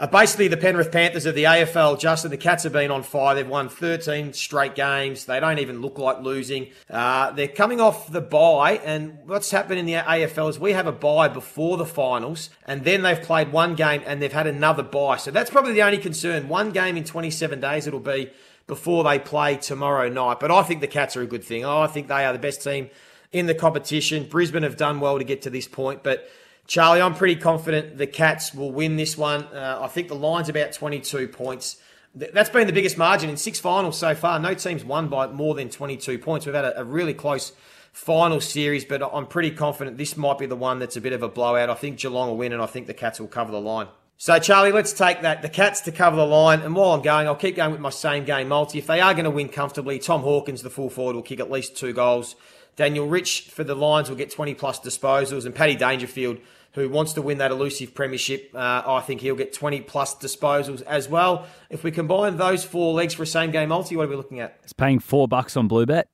are 0.00 0.08
basically 0.08 0.48
the 0.48 0.56
Penrith 0.56 0.90
Panthers 0.90 1.26
of 1.26 1.34
the 1.34 1.44
AFL. 1.44 2.00
Justin, 2.00 2.30
the 2.30 2.36
Cats 2.36 2.64
have 2.64 2.72
been 2.72 2.90
on 2.90 3.02
fire. 3.02 3.34
They've 3.34 3.46
won 3.46 3.68
13 3.68 4.32
straight 4.32 4.74
games. 4.74 5.26
They 5.26 5.38
don't 5.38 5.58
even 5.58 5.82
look 5.82 5.98
like 5.98 6.20
losing. 6.20 6.70
Uh, 6.88 7.30
they're 7.32 7.48
coming 7.48 7.80
off 7.80 8.10
the 8.10 8.20
bye, 8.20 8.80
and 8.84 9.18
what's 9.26 9.50
happened 9.50 9.78
in 9.78 9.86
the 9.86 9.94
AFL 9.94 10.48
is 10.48 10.58
we 10.58 10.72
have 10.72 10.86
a 10.86 10.92
bye 10.92 11.28
before 11.28 11.76
the 11.76 11.86
finals, 11.86 12.50
and 12.66 12.82
then 12.82 13.02
they've 13.02 13.22
played 13.22 13.52
one 13.52 13.74
game 13.74 14.02
and 14.06 14.22
they've 14.22 14.32
had 14.32 14.46
another 14.46 14.82
bye. 14.82 15.16
So 15.16 15.30
that's 15.30 15.50
probably 15.50 15.74
the 15.74 15.82
only 15.82 15.98
concern. 15.98 16.48
One 16.48 16.72
game 16.72 16.96
in 16.96 17.04
27 17.04 17.60
days 17.60 17.86
it'll 17.86 18.00
be 18.00 18.30
before 18.70 19.02
they 19.02 19.18
play 19.18 19.56
tomorrow 19.56 20.08
night. 20.08 20.38
But 20.38 20.52
I 20.52 20.62
think 20.62 20.80
the 20.80 20.86
Cats 20.86 21.16
are 21.16 21.22
a 21.22 21.26
good 21.26 21.42
thing. 21.42 21.64
I 21.64 21.88
think 21.88 22.06
they 22.06 22.24
are 22.24 22.32
the 22.32 22.38
best 22.38 22.62
team 22.62 22.88
in 23.32 23.46
the 23.46 23.54
competition. 23.54 24.28
Brisbane 24.28 24.62
have 24.62 24.76
done 24.76 25.00
well 25.00 25.18
to 25.18 25.24
get 25.24 25.42
to 25.42 25.50
this 25.50 25.66
point, 25.66 26.04
but 26.04 26.30
Charlie, 26.68 27.02
I'm 27.02 27.16
pretty 27.16 27.34
confident 27.34 27.98
the 27.98 28.06
Cats 28.06 28.54
will 28.54 28.70
win 28.70 28.94
this 28.94 29.18
one. 29.18 29.42
Uh, 29.42 29.80
I 29.82 29.88
think 29.88 30.06
the 30.06 30.14
line's 30.14 30.48
about 30.48 30.72
22 30.72 31.26
points. 31.26 31.78
That's 32.14 32.48
been 32.48 32.68
the 32.68 32.72
biggest 32.72 32.96
margin 32.96 33.28
in 33.28 33.36
six 33.36 33.58
finals 33.58 33.98
so 33.98 34.14
far. 34.14 34.38
No 34.38 34.54
team's 34.54 34.84
won 34.84 35.08
by 35.08 35.26
more 35.26 35.56
than 35.56 35.68
22 35.68 36.20
points. 36.20 36.46
We've 36.46 36.54
had 36.54 36.64
a, 36.64 36.82
a 36.82 36.84
really 36.84 37.12
close 37.12 37.52
final 37.92 38.40
series, 38.40 38.84
but 38.84 39.02
I'm 39.02 39.26
pretty 39.26 39.50
confident 39.50 39.98
this 39.98 40.16
might 40.16 40.38
be 40.38 40.46
the 40.46 40.54
one 40.54 40.78
that's 40.78 40.96
a 40.96 41.00
bit 41.00 41.12
of 41.12 41.24
a 41.24 41.28
blowout. 41.28 41.70
I 41.70 41.74
think 41.74 41.98
Geelong 41.98 42.28
will 42.28 42.36
win, 42.36 42.52
and 42.52 42.62
I 42.62 42.66
think 42.66 42.86
the 42.86 42.94
Cats 42.94 43.18
will 43.18 43.26
cover 43.26 43.50
the 43.50 43.60
line. 43.60 43.88
So, 44.22 44.38
Charlie, 44.38 44.70
let's 44.70 44.92
take 44.92 45.22
that. 45.22 45.40
The 45.40 45.48
Cats 45.48 45.80
to 45.80 45.92
cover 45.92 46.16
the 46.16 46.26
line. 46.26 46.60
And 46.60 46.76
while 46.76 46.90
I'm 46.90 47.00
going, 47.00 47.26
I'll 47.26 47.34
keep 47.34 47.56
going 47.56 47.72
with 47.72 47.80
my 47.80 47.88
same 47.88 48.26
game 48.26 48.48
multi. 48.48 48.78
If 48.78 48.86
they 48.86 49.00
are 49.00 49.14
going 49.14 49.24
to 49.24 49.30
win 49.30 49.48
comfortably, 49.48 49.98
Tom 49.98 50.20
Hawkins, 50.20 50.60
the 50.60 50.68
full 50.68 50.90
forward, 50.90 51.16
will 51.16 51.22
kick 51.22 51.40
at 51.40 51.50
least 51.50 51.74
two 51.74 51.94
goals. 51.94 52.36
Daniel 52.76 53.06
Rich 53.06 53.48
for 53.48 53.64
the 53.64 53.74
Lions 53.74 54.10
will 54.10 54.18
get 54.18 54.30
20 54.30 54.52
plus 54.56 54.78
disposals. 54.78 55.46
And 55.46 55.54
Paddy 55.54 55.74
Dangerfield, 55.74 56.36
who 56.74 56.90
wants 56.90 57.14
to 57.14 57.22
win 57.22 57.38
that 57.38 57.50
elusive 57.50 57.94
premiership, 57.94 58.50
uh, 58.54 58.82
I 58.84 59.00
think 59.00 59.22
he'll 59.22 59.36
get 59.36 59.54
20 59.54 59.80
plus 59.80 60.14
disposals 60.16 60.82
as 60.82 61.08
well. 61.08 61.46
If 61.70 61.82
we 61.82 61.90
combine 61.90 62.36
those 62.36 62.62
four 62.62 62.92
legs 62.92 63.14
for 63.14 63.22
a 63.22 63.26
same 63.26 63.52
game 63.52 63.70
multi, 63.70 63.96
what 63.96 64.04
are 64.04 64.10
we 64.10 64.16
looking 64.16 64.40
at? 64.40 64.58
It's 64.64 64.74
paying 64.74 64.98
four 64.98 65.28
bucks 65.28 65.56
on 65.56 65.66
Bluebet. 65.66 66.04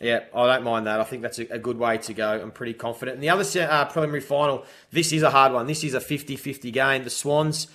Yeah, 0.00 0.24
I 0.34 0.46
don't 0.46 0.64
mind 0.64 0.86
that. 0.86 1.00
I 1.00 1.04
think 1.04 1.22
that's 1.22 1.38
a, 1.38 1.46
a 1.46 1.58
good 1.58 1.78
way 1.78 1.96
to 1.98 2.14
go. 2.14 2.40
I'm 2.40 2.50
pretty 2.50 2.74
confident. 2.74 3.14
And 3.14 3.22
the 3.22 3.30
other 3.30 3.44
uh, 3.62 3.86
preliminary 3.86 4.20
final, 4.20 4.64
this 4.90 5.12
is 5.12 5.22
a 5.22 5.30
hard 5.30 5.52
one. 5.52 5.66
This 5.66 5.84
is 5.84 5.94
a 5.94 6.00
50 6.00 6.36
50 6.36 6.70
game. 6.70 7.04
The 7.04 7.10
Swans 7.10 7.68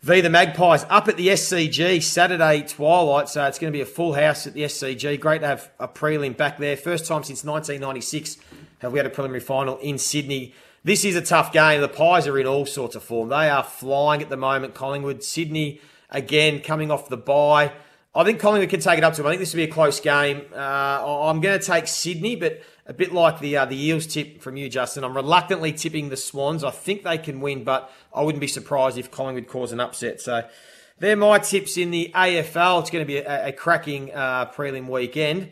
v 0.00 0.20
the 0.20 0.30
Magpies 0.30 0.86
up 0.88 1.08
at 1.08 1.16
the 1.16 1.28
SCG 1.28 2.02
Saturday 2.02 2.62
twilight. 2.62 3.28
So 3.28 3.44
it's 3.44 3.58
going 3.58 3.72
to 3.72 3.76
be 3.76 3.82
a 3.82 3.86
full 3.86 4.14
house 4.14 4.46
at 4.46 4.54
the 4.54 4.62
SCG. 4.62 5.20
Great 5.20 5.40
to 5.40 5.46
have 5.46 5.70
a 5.78 5.88
prelim 5.88 6.36
back 6.36 6.58
there. 6.58 6.76
First 6.76 7.06
time 7.06 7.22
since 7.22 7.44
1996 7.44 8.38
have 8.78 8.92
we 8.92 8.98
had 8.98 9.06
a 9.06 9.10
preliminary 9.10 9.40
final 9.40 9.76
in 9.78 9.98
Sydney. 9.98 10.54
This 10.84 11.04
is 11.04 11.16
a 11.16 11.22
tough 11.22 11.52
game. 11.52 11.80
The 11.80 11.88
Pies 11.88 12.26
are 12.26 12.38
in 12.38 12.46
all 12.46 12.64
sorts 12.64 12.94
of 12.94 13.02
form. 13.02 13.28
They 13.28 13.50
are 13.50 13.64
flying 13.64 14.22
at 14.22 14.30
the 14.30 14.36
moment. 14.36 14.74
Collingwood, 14.74 15.22
Sydney, 15.24 15.80
again, 16.08 16.60
coming 16.60 16.90
off 16.90 17.08
the 17.08 17.16
bye. 17.16 17.72
I 18.18 18.24
think 18.24 18.40
Collingwood 18.40 18.68
can 18.68 18.80
take 18.80 18.98
it 18.98 19.04
up 19.04 19.14
to 19.14 19.20
him. 19.20 19.28
I 19.28 19.30
think 19.30 19.38
this 19.38 19.52
will 19.52 19.58
be 19.58 19.70
a 19.70 19.72
close 19.72 20.00
game. 20.00 20.42
Uh, 20.52 20.58
I'm 20.58 21.40
going 21.40 21.56
to 21.56 21.64
take 21.64 21.86
Sydney, 21.86 22.34
but 22.34 22.60
a 22.84 22.92
bit 22.92 23.12
like 23.12 23.38
the 23.38 23.58
uh, 23.58 23.64
the 23.64 23.80
Eels 23.80 24.08
tip 24.08 24.42
from 24.42 24.56
you, 24.56 24.68
Justin. 24.68 25.04
I'm 25.04 25.14
reluctantly 25.14 25.72
tipping 25.72 26.08
the 26.08 26.16
Swans. 26.16 26.64
I 26.64 26.72
think 26.72 27.04
they 27.04 27.16
can 27.16 27.40
win, 27.40 27.62
but 27.62 27.92
I 28.12 28.22
wouldn't 28.22 28.40
be 28.40 28.48
surprised 28.48 28.98
if 28.98 29.12
Collingwood 29.12 29.46
cause 29.46 29.70
an 29.70 29.78
upset. 29.78 30.20
So 30.20 30.42
they're 30.98 31.14
my 31.14 31.38
tips 31.38 31.76
in 31.76 31.92
the 31.92 32.10
AFL. 32.12 32.80
It's 32.80 32.90
going 32.90 33.04
to 33.04 33.06
be 33.06 33.18
a, 33.18 33.48
a 33.50 33.52
cracking 33.52 34.12
uh, 34.12 34.50
prelim 34.50 34.88
weekend. 34.88 35.50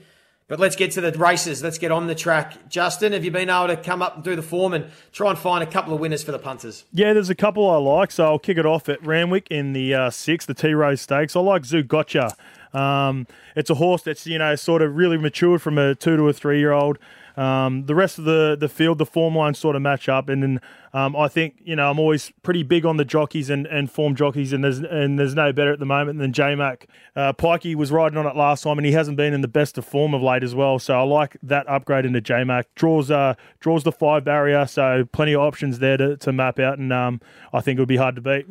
But 0.49 0.61
let's 0.61 0.77
get 0.77 0.93
to 0.93 1.01
the 1.01 1.11
races. 1.13 1.63
Let's 1.63 1.79
get 1.79 1.91
on 1.91 2.07
the 2.07 2.15
track. 2.15 2.69
Justin, 2.69 3.13
have 3.13 3.25
you 3.25 3.33
been 3.33 3.51
able 3.51 3.67
to 3.67 3.77
come 3.77 4.01
up 4.01 4.17
and 4.17 4.25
do 4.25 4.37
the 4.37 4.43
form 4.43 4.75
and 4.75 4.91
try 5.13 5.31
and 5.31 5.39
find 5.39 5.63
a 5.63 5.67
couple 5.67 5.93
of 5.93 5.99
winners 5.99 6.23
for 6.23 6.31
the 6.31 6.39
punters? 6.39 6.85
Yeah, 6.93 7.13
there's 7.13 7.31
a 7.31 7.35
couple 7.35 7.69
I 7.69 7.79
like. 7.79 8.13
So 8.13 8.25
I'll 8.25 8.39
kick 8.39 8.57
it 8.57 8.67
off 8.67 8.89
at 8.89 9.05
Randwick 9.05 9.49
in 9.51 9.73
the 9.73 9.95
uh, 9.95 10.11
six, 10.11 10.47
the 10.47 10.55
Tea 10.55 10.73
Rose 10.73 11.01
Stakes. 11.01 11.35
I 11.35 11.41
like 11.41 11.63
Zougotcha. 11.63 12.37
Um, 12.76 13.26
it's 13.54 13.71
a 13.71 13.75
horse 13.75 14.02
that's 14.02 14.26
you 14.26 14.38
know 14.38 14.54
sort 14.54 14.83
of 14.83 14.97
really 14.97 15.16
matured 15.16 15.62
from 15.62 15.78
a 15.78 15.95
two 15.95 16.16
to 16.16 16.28
a 16.28 16.33
three 16.33 16.59
year 16.59 16.73
old. 16.73 16.99
Um, 17.37 17.85
the 17.85 17.95
rest 17.95 18.18
of 18.18 18.25
the 18.25 18.56
the 18.59 18.68
field, 18.68 18.99
the 18.99 19.06
form 19.06 19.35
lines 19.35 19.59
sort 19.59 19.76
of 19.76 19.83
match 19.83 20.09
up, 20.09 20.28
and 20.28 20.42
then 20.42 20.61
um, 20.95 21.14
I 21.14 21.28
think 21.28 21.56
you 21.64 21.76
know 21.76 21.90
I'm 21.90 21.99
always 21.99 22.33
pretty 22.42 22.62
big 22.62 22.87
on 22.87 22.97
the 22.97 23.04
jockeys 23.04 23.50
and, 23.50 23.66
and 23.66 23.90
form 23.90 24.14
jockeys, 24.14 24.52
and 24.52 24.64
there's 24.64 24.78
and 24.78 25.18
there's 25.18 25.35
no 25.35 25.52
better 25.52 25.73
at 25.73 25.78
the 25.78 25.87
moment 25.87 26.18
than 26.18 26.33
J 26.33 26.54
Mac. 26.54 26.87
Uh, 27.14 27.33
Pikey 27.33 27.75
was 27.75 27.92
riding 27.92 28.18
on 28.18 28.26
it 28.26 28.37
last 28.37 28.62
time, 28.64 28.78
and 28.78 28.87
he 28.87 28.92
hasn't 28.92 29.16
been 29.16 29.35
in 29.35 29.42
the 29.42 29.49
best 29.49 29.76
of 29.76 29.85
form 29.85 30.14
of 30.14 30.23
late 30.23 30.42
as 30.42 30.54
well. 30.54 30.78
So 30.78 30.99
I 30.99 31.02
like 31.02 31.37
that 31.42 31.68
upgrade 31.68 32.06
into 32.06 32.21
J 32.21 32.45
Mac. 32.45 32.75
Draws 32.75 33.11
uh, 33.11 33.35
draws 33.61 33.85
the 33.85 33.92
five 33.92 34.25
barrier, 34.25 34.66
so 34.66 35.06
plenty 35.12 35.35
of 35.35 35.42
options 35.42 35.78
there 35.78 35.99
to, 35.99 36.16
to 36.16 36.33
map 36.33 36.59
out, 36.59 36.78
and 36.78 36.92
um, 36.92 37.21
I 37.52 37.61
think 37.61 37.78
it 37.78 37.83
would 37.83 37.88
be 37.88 37.97
hard 37.97 38.16
to 38.16 38.23
beat. 38.23 38.47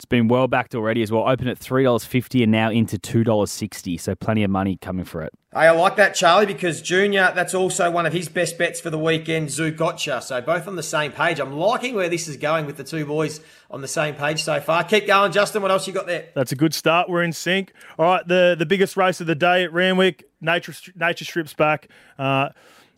It's 0.00 0.06
been 0.06 0.28
well 0.28 0.48
backed 0.48 0.74
already 0.74 1.02
as 1.02 1.12
well. 1.12 1.28
Open 1.28 1.46
at 1.46 1.58
three 1.58 1.84
dollars 1.84 2.06
fifty 2.06 2.42
and 2.42 2.50
now 2.50 2.70
into 2.70 2.96
two 2.96 3.22
dollars 3.22 3.50
sixty. 3.50 3.98
So 3.98 4.14
plenty 4.14 4.42
of 4.42 4.50
money 4.50 4.78
coming 4.78 5.04
for 5.04 5.20
it. 5.20 5.30
Hey, 5.52 5.66
I 5.66 5.72
like 5.72 5.96
that, 5.96 6.14
Charlie, 6.14 6.46
because 6.46 6.80
Junior, 6.80 7.32
that's 7.34 7.52
also 7.52 7.90
one 7.90 8.06
of 8.06 8.14
his 8.14 8.26
best 8.26 8.56
bets 8.56 8.80
for 8.80 8.88
the 8.88 8.98
weekend, 8.98 9.48
Zougotcha. 9.48 10.22
So 10.22 10.40
both 10.40 10.66
on 10.66 10.76
the 10.76 10.82
same 10.82 11.12
page. 11.12 11.38
I'm 11.38 11.52
liking 11.52 11.94
where 11.94 12.08
this 12.08 12.28
is 12.28 12.38
going 12.38 12.64
with 12.64 12.78
the 12.78 12.84
two 12.84 13.04
boys 13.04 13.40
on 13.70 13.82
the 13.82 13.88
same 13.88 14.14
page 14.14 14.42
so 14.42 14.58
far. 14.58 14.84
Keep 14.84 15.06
going, 15.06 15.32
Justin. 15.32 15.60
What 15.60 15.70
else 15.70 15.86
you 15.86 15.92
got 15.92 16.06
there? 16.06 16.28
That's 16.34 16.52
a 16.52 16.56
good 16.56 16.72
start. 16.72 17.10
We're 17.10 17.22
in 17.22 17.34
sync. 17.34 17.74
All 17.98 18.06
right, 18.06 18.26
the 18.26 18.56
the 18.58 18.64
biggest 18.64 18.96
race 18.96 19.20
of 19.20 19.26
the 19.26 19.34
day 19.34 19.64
at 19.64 19.72
Randwick. 19.74 20.24
Nature 20.40 20.72
Nature 20.96 21.26
Strips 21.26 21.52
back. 21.52 21.88
Uh, 22.18 22.48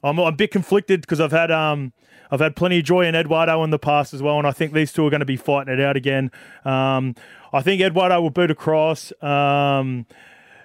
I'm, 0.04 0.21
I'm 0.21 0.26
a 0.26 0.30
bit 0.30 0.52
conflicted 0.52 1.00
because 1.00 1.18
I've 1.18 1.32
had 1.32 1.50
um 1.50 1.92
I've 2.32 2.40
had 2.40 2.56
plenty 2.56 2.78
of 2.78 2.84
joy 2.84 3.06
in 3.06 3.14
Eduardo 3.14 3.62
in 3.62 3.70
the 3.70 3.78
past 3.78 4.12
as 4.14 4.22
well, 4.22 4.38
and 4.38 4.46
I 4.46 4.50
think 4.52 4.72
these 4.72 4.92
two 4.92 5.06
are 5.06 5.10
going 5.10 5.20
to 5.20 5.26
be 5.26 5.36
fighting 5.36 5.72
it 5.74 5.80
out 5.80 5.96
again. 5.96 6.32
Um, 6.64 7.14
I 7.52 7.60
think 7.62 7.80
Eduardo 7.82 8.20
will 8.22 8.30
boot 8.30 8.50
across. 8.50 9.12
Um, 9.22 10.06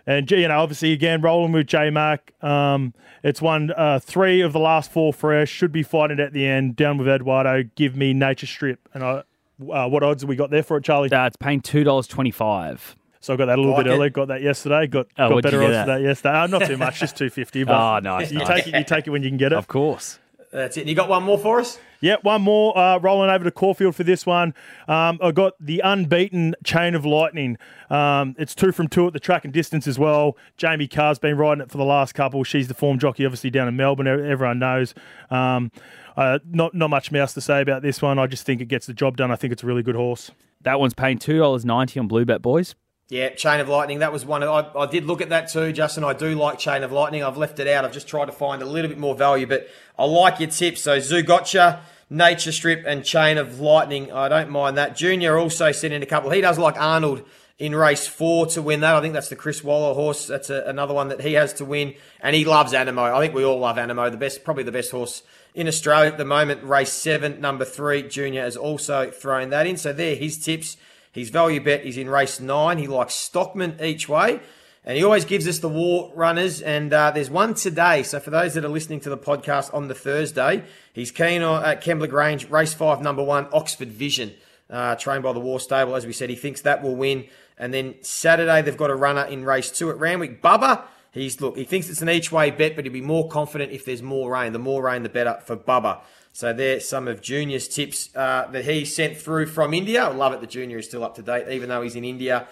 and 0.05 0.31
you 0.31 0.47
know, 0.47 0.59
obviously, 0.62 0.93
again, 0.93 1.21
rolling 1.21 1.51
with 1.51 1.67
J 1.67 1.89
Mac. 1.89 2.31
Um, 2.41 2.93
it's 3.24 3.41
won 3.41 3.71
uh, 3.75 4.00
three 4.00 4.39
of 4.39 4.53
the 4.53 4.59
last 4.59 4.89
four 4.89 5.12
fresh. 5.12 5.50
Should 5.50 5.74
be 5.74 5.83
fighting 5.83 6.19
it 6.19 6.24
at 6.24 6.31
the 6.33 6.47
end. 6.47 6.77
Down 6.77 6.97
with 6.97 7.09
Eduardo. 7.09 7.63
Give 7.75 7.97
me 7.97 8.13
Nature 8.13 8.47
Strip. 8.47 8.88
And 8.93 9.03
I, 9.03 9.24
uh, 9.69 9.88
what 9.89 10.03
odds 10.03 10.21
have 10.24 10.29
we 10.29 10.38
got 10.38 10.50
there 10.50 10.63
for 10.63 10.77
it, 10.77 10.86
Charlie? 10.86 11.12
Uh, 11.12 11.25
it's 11.27 11.36
paying 11.36 11.59
two 11.59 11.83
dollars 11.83 12.07
twenty 12.07 12.31
five. 12.31 12.95
So 13.19 13.33
I 13.33 13.36
got 13.36 13.47
that 13.47 13.57
a 13.57 13.62
little 13.62 13.74
Like 13.75 13.83
bit 13.83 13.91
it. 13.91 13.95
early. 13.97 14.09
Got 14.09 14.29
that 14.29 14.41
yesterday. 14.41 14.88
Got, 14.88 15.07
Oh, 15.17 15.29
got 15.31 15.43
better 15.43 15.59
get 15.59 15.65
odds 15.65 15.75
for 15.75 15.79
at? 15.81 15.86
that 15.88 16.01
yesterday. 16.01 16.39
Uh, 16.39 16.47
not 16.47 16.65
too 16.67 16.77
much, 16.77 17.00
just 17.01 17.17
two 17.17 17.29
fifty. 17.29 17.65
But 17.65 17.74
Oh, 17.75 18.00
nice, 18.03 18.31
You 18.31 18.38
nice. 18.39 18.47
take 18.47 18.67
it. 18.67 18.77
You 18.77 18.83
take 18.86 19.07
it 19.07 19.09
when 19.09 19.24
you 19.24 19.29
can 19.29 19.38
get 19.38 19.51
it. 19.51 19.57
Of 19.57 19.67
course. 19.67 20.19
That's 20.51 20.77
it. 20.77 20.82
And 20.82 20.89
you 20.89 20.96
got 20.96 21.10
one 21.10 21.24
more 21.24 21.38
for 21.38 21.60
us? 21.60 21.77
Yep, 22.00 22.24
one 22.24 22.42
more. 22.42 22.77
Uh, 22.77 23.00
rolling 23.00 23.30
over 23.30 23.44
to 23.44 23.51
Caulfield 23.51 23.96
for 23.96 24.04
this 24.04 24.25
one. 24.25 24.54
Um, 24.88 25.20
I 25.22 25.32
got 25.32 25.54
the 25.60 25.82
unbeaten 25.84 26.56
Chain 26.63 26.96
of 26.96 27.06
Lightning. 27.06 27.58
Um, 27.89 28.36
it's 28.38 28.56
two 28.56 28.72
from 28.72 28.88
two 28.88 29.08
at 29.08 29.13
the 29.13 29.20
track 29.20 29.46
and 29.46 29.54
distance 29.54 29.88
as 29.88 29.98
well. 29.98 30.38
Jamie 30.56 30.88
Kah's 30.88 31.20
been 31.20 31.38
riding 31.38 31.62
it 31.62 31.72
for 31.72 31.77
the 31.77 31.86
last 31.86 32.13
couple. 32.13 32.44
She's 32.44 32.68
the 32.68 32.74
form 32.74 33.00
jockey, 33.00 33.25
obviously 33.25 33.50
down 33.50 33.68
in 33.68 33.75
Melbourne. 33.75 34.08
Everyone 34.08 34.60
knows. 34.60 34.94
Um, 35.30 35.72
uh, 36.16 36.39
not 36.50 36.74
not 36.74 36.89
much 36.89 37.12
mouse 37.12 37.34
to 37.34 37.42
say 37.42 37.62
about 37.62 37.82
this 37.82 38.01
one. 38.01 38.18
I 38.18 38.27
just 38.27 38.46
think 38.46 38.62
it 38.62 38.66
gets 38.66 38.88
the 38.88 38.94
job 38.94 39.18
done. 39.18 39.32
I 39.32 39.36
think 39.36 39.54
it's 39.54 39.63
a 39.63 39.68
really 39.68 39.84
good 39.84 39.96
horse. 39.96 40.32
That 40.62 40.80
one's 40.80 40.94
paying 40.94 41.20
two 41.20 41.38
dollars 41.39 41.66
ninety 41.66 42.00
on 42.00 42.08
Blue 42.08 42.25
Bet 42.25 42.42
boys. 42.42 42.74
Yeah, 43.09 43.29
Chain 43.29 43.61
of 43.61 43.69
Lightning. 43.69 43.99
That 43.99 44.11
was 44.11 44.25
one. 44.25 44.43
Of, 44.43 44.75
I, 44.75 44.81
I 44.81 44.85
did 44.85 45.05
look 45.05 45.21
at 45.21 45.29
that 45.29 45.49
too, 45.49 45.71
Justin. 45.71 46.03
I 46.03 46.11
do 46.11 46.35
like 46.35 46.59
Chain 46.59 46.83
of 46.83 46.91
Lightning. 46.91 47.23
I've 47.23 47.37
left 47.37 47.57
it 47.59 47.67
out. 47.67 47.85
I've 47.85 47.93
just 47.93 48.07
tried 48.07 48.25
to 48.25 48.33
find 48.33 48.61
a 48.61 48.65
little 48.65 48.89
bit 48.89 48.97
more 48.97 49.15
value, 49.15 49.47
but 49.47 49.67
I 49.97 50.03
like 50.03 50.41
your 50.41 50.49
tips. 50.49 50.81
So 50.81 50.97
Zougotcha, 50.97 51.79
Nature 52.09 52.51
Strip, 52.51 52.83
and 52.85 53.05
Chain 53.05 53.37
of 53.37 53.61
Lightning. 53.61 54.11
I 54.11 54.27
don't 54.27 54.49
mind 54.49 54.77
that. 54.77 54.97
Junior 54.97 55.37
also 55.37 55.71
sent 55.71 55.93
in 55.93 56.03
a 56.03 56.05
couple. 56.05 56.31
He 56.31 56.41
does 56.41 56.59
like 56.59 56.75
Arnold 56.77 57.23
in 57.57 57.73
race 57.73 58.07
four 58.07 58.45
to 58.47 58.61
win 58.61 58.81
that. 58.81 58.95
I 58.95 58.99
think 58.99 59.13
that's 59.13 59.29
the 59.29 59.37
Chris 59.37 59.63
Waller 59.63 59.95
horse. 59.95 60.27
That's 60.27 60.49
a, 60.49 60.63
another 60.67 60.93
one 60.93 61.07
that 61.07 61.21
he 61.21 61.33
has 61.33 61.53
to 61.53 61.65
win, 61.65 61.95
and 62.19 62.35
he 62.35 62.43
loves 62.43 62.73
Anamoe. 62.73 63.13
I 63.13 63.21
think 63.21 63.33
we 63.33 63.45
all 63.45 63.57
love 63.57 63.77
Anamoe. 63.77 64.11
The 64.11 64.17
best, 64.17 64.43
probably 64.43 64.63
the 64.63 64.73
best 64.73 64.91
horse 64.91 65.23
in 65.55 65.69
Australia 65.69 66.11
at 66.11 66.17
the 66.17 66.25
moment. 66.25 66.61
Race 66.61 66.91
seven, 66.91 67.39
number 67.39 67.63
three. 67.63 68.03
Junior 68.03 68.41
has 68.41 68.57
also 68.57 69.09
thrown 69.11 69.49
that 69.51 69.65
in. 69.65 69.77
So 69.77 69.93
there, 69.93 70.15
his 70.15 70.37
tips. 70.37 70.75
His 71.17 71.31
value 71.31 71.59
bet 71.59 71.83
is 71.83 71.97
in 71.97 72.07
race 72.07 72.39
nine. 72.39 72.77
He 72.77 72.86
likes 72.86 73.15
Stockman 73.15 73.79
each 73.81 74.07
way. 74.07 74.39
And 74.86 74.95
he 74.95 75.03
always 75.03 75.25
gives 75.25 75.47
us 75.47 75.57
the 75.57 75.67
Waugh 75.67 76.12
runners. 76.13 76.62
And 76.62 76.93
uh, 76.93 77.09
there's 77.09 77.31
one 77.31 77.55
today. 77.55 78.03
So 78.03 78.19
for 78.19 78.29
those 78.29 78.53
that 78.53 78.63
are 78.63 78.69
listening 78.69 79.00
to 79.00 79.09
the 79.09 79.17
podcast 79.17 79.74
on 79.74 79.88
the 79.88 79.95
Thursday, 79.95 80.63
he's 80.93 81.09
keen 81.09 81.41
on 81.41 81.65
at 81.65 81.83
Kembla 81.83 82.07
Grange, 82.07 82.47
race 82.51 82.75
five, 82.75 83.01
number 83.01 83.24
one, 83.24 83.47
Oxford 83.51 83.88
Vision, 83.88 84.36
uh, 84.69 84.95
trained 84.95 85.24
by 85.24 85.33
the 85.33 85.39
Waugh 85.39 85.57
Stable. 85.57 85.95
As 85.95 86.05
we 86.05 86.13
said, 86.13 86.29
he 86.29 86.36
thinks 86.36 86.62
that 86.62 86.83
will 86.83 86.95
win. 86.95 87.25
And 87.57 87.74
then 87.74 87.95
Saturday, 88.01 88.62
they've 88.62 88.77
got 88.77 88.91
a 88.91 88.95
runner 88.95 89.25
in 89.25 89.43
race 89.43 89.71
two 89.71 89.89
at 89.89 89.97
Randwick. 89.97 90.43
Bubba, 90.43 90.83
he's 91.11 91.39
look, 91.41 91.57
he 91.57 91.63
thinks 91.63 91.89
it's 91.89 92.01
an 92.01 92.09
each 92.09 92.31
way 92.31 92.51
bet, 92.51 92.75
but 92.75 92.85
he'll 92.85 92.93
be 92.93 93.01
more 93.01 93.27
confident 93.27 93.71
if 93.71 93.85
there's 93.85 94.01
more 94.01 94.31
rain. 94.31 94.53
The 94.53 94.59
more 94.59 94.83
rain, 94.83 95.03
the 95.03 95.09
better 95.09 95.39
for 95.45 95.57
Bubba. 95.57 96.01
So 96.33 96.53
there's 96.53 96.87
some 96.87 97.07
of 97.07 97.21
Junior's 97.21 97.67
tips 97.67 98.15
uh, 98.15 98.47
that 98.51 98.65
he 98.65 98.85
sent 98.85 99.17
through 99.17 99.47
from 99.47 99.73
India. 99.73 100.03
I 100.03 100.13
love 100.13 100.33
it 100.33 100.41
that 100.41 100.51
Junior 100.51 100.77
is 100.77 100.85
still 100.85 101.03
up 101.03 101.15
to 101.15 101.23
date, 101.23 101.47
even 101.49 101.67
though 101.67 101.81
he's 101.81 101.95
in 101.95 102.05
India. 102.05 102.47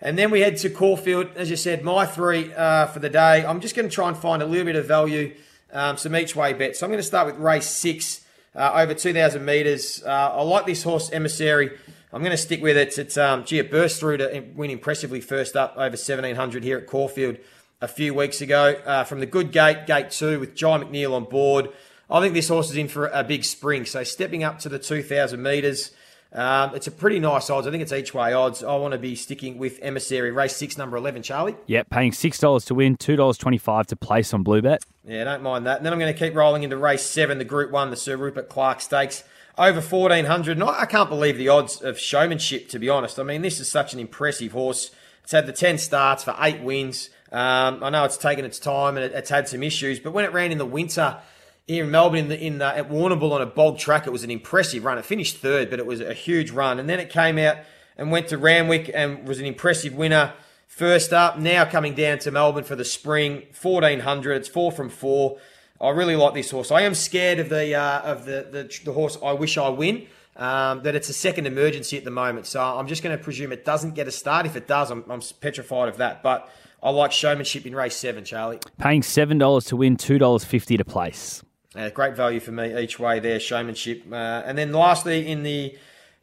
And 0.00 0.16
then 0.16 0.30
we 0.30 0.40
head 0.40 0.56
to 0.58 0.70
Caulfield. 0.70 1.30
As 1.34 1.50
you 1.50 1.56
said, 1.56 1.82
my 1.82 2.06
three 2.06 2.52
uh, 2.54 2.86
for 2.86 3.00
the 3.00 3.08
day. 3.08 3.44
I'm 3.44 3.60
just 3.60 3.74
going 3.74 3.88
to 3.88 3.94
try 3.94 4.06
and 4.08 4.16
find 4.16 4.42
a 4.42 4.46
little 4.46 4.64
bit 4.64 4.76
of 4.76 4.86
value, 4.86 5.34
um, 5.72 5.96
some 5.96 6.14
each 6.14 6.36
way 6.36 6.52
bets. 6.52 6.78
So 6.78 6.86
I'm 6.86 6.90
going 6.90 7.00
to 7.00 7.06
start 7.06 7.26
with 7.26 7.36
race 7.36 7.66
six, 7.66 8.24
uh, 8.54 8.70
over 8.74 8.94
2,000 8.94 9.44
metres. 9.44 10.02
Uh, 10.04 10.10
I 10.10 10.42
like 10.42 10.66
this 10.66 10.82
horse, 10.82 11.10
Emissary. 11.10 11.70
I'm 12.12 12.20
going 12.20 12.30
to 12.30 12.36
stick 12.36 12.62
with 12.62 12.76
it. 12.76 12.96
It's, 12.96 13.18
um, 13.18 13.44
gee, 13.44 13.58
it 13.58 13.70
burst 13.70 13.98
through 13.98 14.18
to 14.18 14.44
win 14.54 14.70
impressively 14.70 15.20
first 15.20 15.56
up 15.56 15.72
over 15.72 15.90
1,700 15.90 16.62
here 16.62 16.78
at 16.78 16.86
Caulfield 16.86 17.38
a 17.84 17.88
few 17.88 18.14
weeks 18.14 18.40
ago. 18.40 18.80
Uh, 18.86 19.04
from 19.04 19.20
the 19.20 19.26
good 19.26 19.52
gate, 19.52 19.86
gate 19.86 20.10
two, 20.10 20.40
with 20.40 20.56
Jai 20.56 20.78
McNeil 20.78 21.12
on 21.12 21.24
board. 21.24 21.68
I 22.10 22.20
think 22.20 22.34
this 22.34 22.48
horse 22.48 22.70
is 22.70 22.76
in 22.76 22.88
for 22.88 23.06
a 23.08 23.22
big 23.22 23.44
spring. 23.44 23.84
So 23.84 24.02
stepping 24.04 24.42
up 24.42 24.58
to 24.60 24.68
the 24.68 24.78
2,000 24.78 25.40
metres. 25.42 25.90
Um, 26.32 26.74
it's 26.74 26.86
a 26.88 26.90
pretty 26.90 27.20
nice 27.20 27.48
odds. 27.48 27.66
I 27.66 27.70
think 27.70 27.82
it's 27.82 27.92
each 27.92 28.12
way 28.12 28.32
odds. 28.32 28.64
I 28.64 28.74
want 28.76 28.92
to 28.92 28.98
be 28.98 29.14
sticking 29.14 29.56
with 29.56 29.78
Emissary, 29.80 30.32
race 30.32 30.56
six, 30.56 30.76
number 30.76 30.96
11, 30.96 31.22
Charlie. 31.22 31.54
Yep, 31.66 31.90
paying 31.90 32.10
six 32.10 32.40
dollars 32.40 32.64
to 32.64 32.74
win, 32.74 32.96
two 32.96 33.14
dollars 33.14 33.38
twenty 33.38 33.58
five 33.58 33.86
to 33.88 33.96
place 33.96 34.34
on 34.34 34.42
Blue 34.42 34.60
Bet. 34.60 34.82
Yeah, 35.06 35.22
don't 35.22 35.44
mind 35.44 35.64
that. 35.66 35.76
And 35.76 35.86
then 35.86 35.92
I'm 35.92 36.00
going 36.00 36.12
to 36.12 36.18
keep 36.18 36.34
rolling 36.34 36.64
into 36.64 36.76
race 36.76 37.02
seven, 37.04 37.38
the 37.38 37.44
Group 37.44 37.70
One, 37.70 37.90
the 37.90 37.96
Sir 37.96 38.16
Rupert 38.16 38.48
Clarke 38.48 38.80
Stakes, 38.80 39.22
over 39.56 39.80
1400. 39.80 40.56
And 40.56 40.64
I, 40.64 40.80
I 40.80 40.86
can't 40.86 41.08
believe 41.08 41.38
the 41.38 41.50
odds 41.50 41.80
of 41.80 42.00
showmanship, 42.00 42.68
to 42.70 42.80
be 42.80 42.88
honest. 42.88 43.20
I 43.20 43.22
mean, 43.22 43.42
this 43.42 43.60
is 43.60 43.70
such 43.70 43.94
an 43.94 44.00
impressive 44.00 44.50
horse. 44.50 44.90
It's 45.22 45.30
had 45.30 45.46
the 45.46 45.52
10 45.52 45.78
starts 45.78 46.24
for 46.24 46.34
eight 46.40 46.60
wins. 46.62 47.10
Um, 47.34 47.82
I 47.82 47.90
know 47.90 48.04
it's 48.04 48.16
taken 48.16 48.44
its 48.44 48.60
time 48.60 48.96
and 48.96 49.04
it, 49.04 49.12
it's 49.12 49.28
had 49.28 49.48
some 49.48 49.64
issues, 49.64 49.98
but 49.98 50.12
when 50.12 50.24
it 50.24 50.32
ran 50.32 50.52
in 50.52 50.58
the 50.58 50.64
winter 50.64 51.18
here 51.66 51.82
in 51.82 51.90
Melbourne 51.90 52.20
in 52.20 52.28
the, 52.28 52.40
in 52.40 52.58
the, 52.58 52.66
at 52.66 52.88
Warrnambool 52.88 53.32
on 53.32 53.42
a 53.42 53.46
bog 53.46 53.76
track, 53.76 54.06
it 54.06 54.10
was 54.10 54.22
an 54.22 54.30
impressive 54.30 54.84
run. 54.84 54.98
It 54.98 55.04
finished 55.04 55.38
third, 55.38 55.68
but 55.68 55.80
it 55.80 55.86
was 55.86 56.00
a 56.00 56.14
huge 56.14 56.52
run. 56.52 56.78
And 56.78 56.88
then 56.88 57.00
it 57.00 57.10
came 57.10 57.36
out 57.38 57.56
and 57.96 58.12
went 58.12 58.28
to 58.28 58.38
Randwick 58.38 58.88
and 58.94 59.26
was 59.26 59.40
an 59.40 59.46
impressive 59.46 59.94
winner. 59.94 60.32
First 60.68 61.12
up, 61.12 61.36
now 61.36 61.64
coming 61.64 61.94
down 61.94 62.20
to 62.20 62.30
Melbourne 62.30 62.62
for 62.62 62.76
the 62.76 62.84
spring, 62.84 63.46
1400. 63.60 64.34
It's 64.34 64.48
four 64.48 64.70
from 64.70 64.88
four. 64.88 65.38
I 65.80 65.90
really 65.90 66.14
like 66.14 66.34
this 66.34 66.52
horse. 66.52 66.70
I 66.70 66.82
am 66.82 66.94
scared 66.94 67.40
of 67.40 67.48
the 67.48 67.74
uh, 67.74 68.00
of 68.00 68.26
the, 68.26 68.46
the 68.50 68.80
the 68.84 68.92
horse. 68.92 69.18
I 69.22 69.32
wish 69.32 69.58
I 69.58 69.68
win. 69.68 70.06
Um, 70.36 70.82
that 70.82 70.96
it's 70.96 71.08
a 71.08 71.12
second 71.12 71.46
emergency 71.46 71.96
at 71.96 72.02
the 72.02 72.10
moment, 72.10 72.46
so 72.46 72.60
I'm 72.60 72.88
just 72.88 73.04
going 73.04 73.16
to 73.16 73.22
presume 73.22 73.52
it 73.52 73.64
doesn't 73.64 73.94
get 73.94 74.08
a 74.08 74.10
start. 74.10 74.46
If 74.46 74.56
it 74.56 74.66
does, 74.66 74.90
I'm, 74.90 75.04
I'm 75.08 75.22
petrified 75.40 75.88
of 75.88 75.98
that. 75.98 76.24
But 76.24 76.50
I 76.84 76.90
like 76.90 77.12
showmanship 77.12 77.64
in 77.64 77.74
race 77.74 77.96
seven, 77.96 78.24
Charlie. 78.24 78.58
Paying 78.78 79.02
seven 79.02 79.38
dollars 79.38 79.64
to 79.66 79.76
win, 79.76 79.96
two 79.96 80.18
dollars 80.18 80.44
fifty 80.44 80.76
to 80.76 80.84
place. 80.84 81.42
Uh, 81.74 81.88
great 81.88 82.14
value 82.14 82.40
for 82.40 82.52
me 82.52 82.78
each 82.78 83.00
way 83.00 83.18
there, 83.18 83.40
showmanship. 83.40 84.04
Uh, 84.12 84.42
and 84.44 84.58
then 84.58 84.70
lastly, 84.70 85.26
in 85.26 85.42
the 85.42 85.76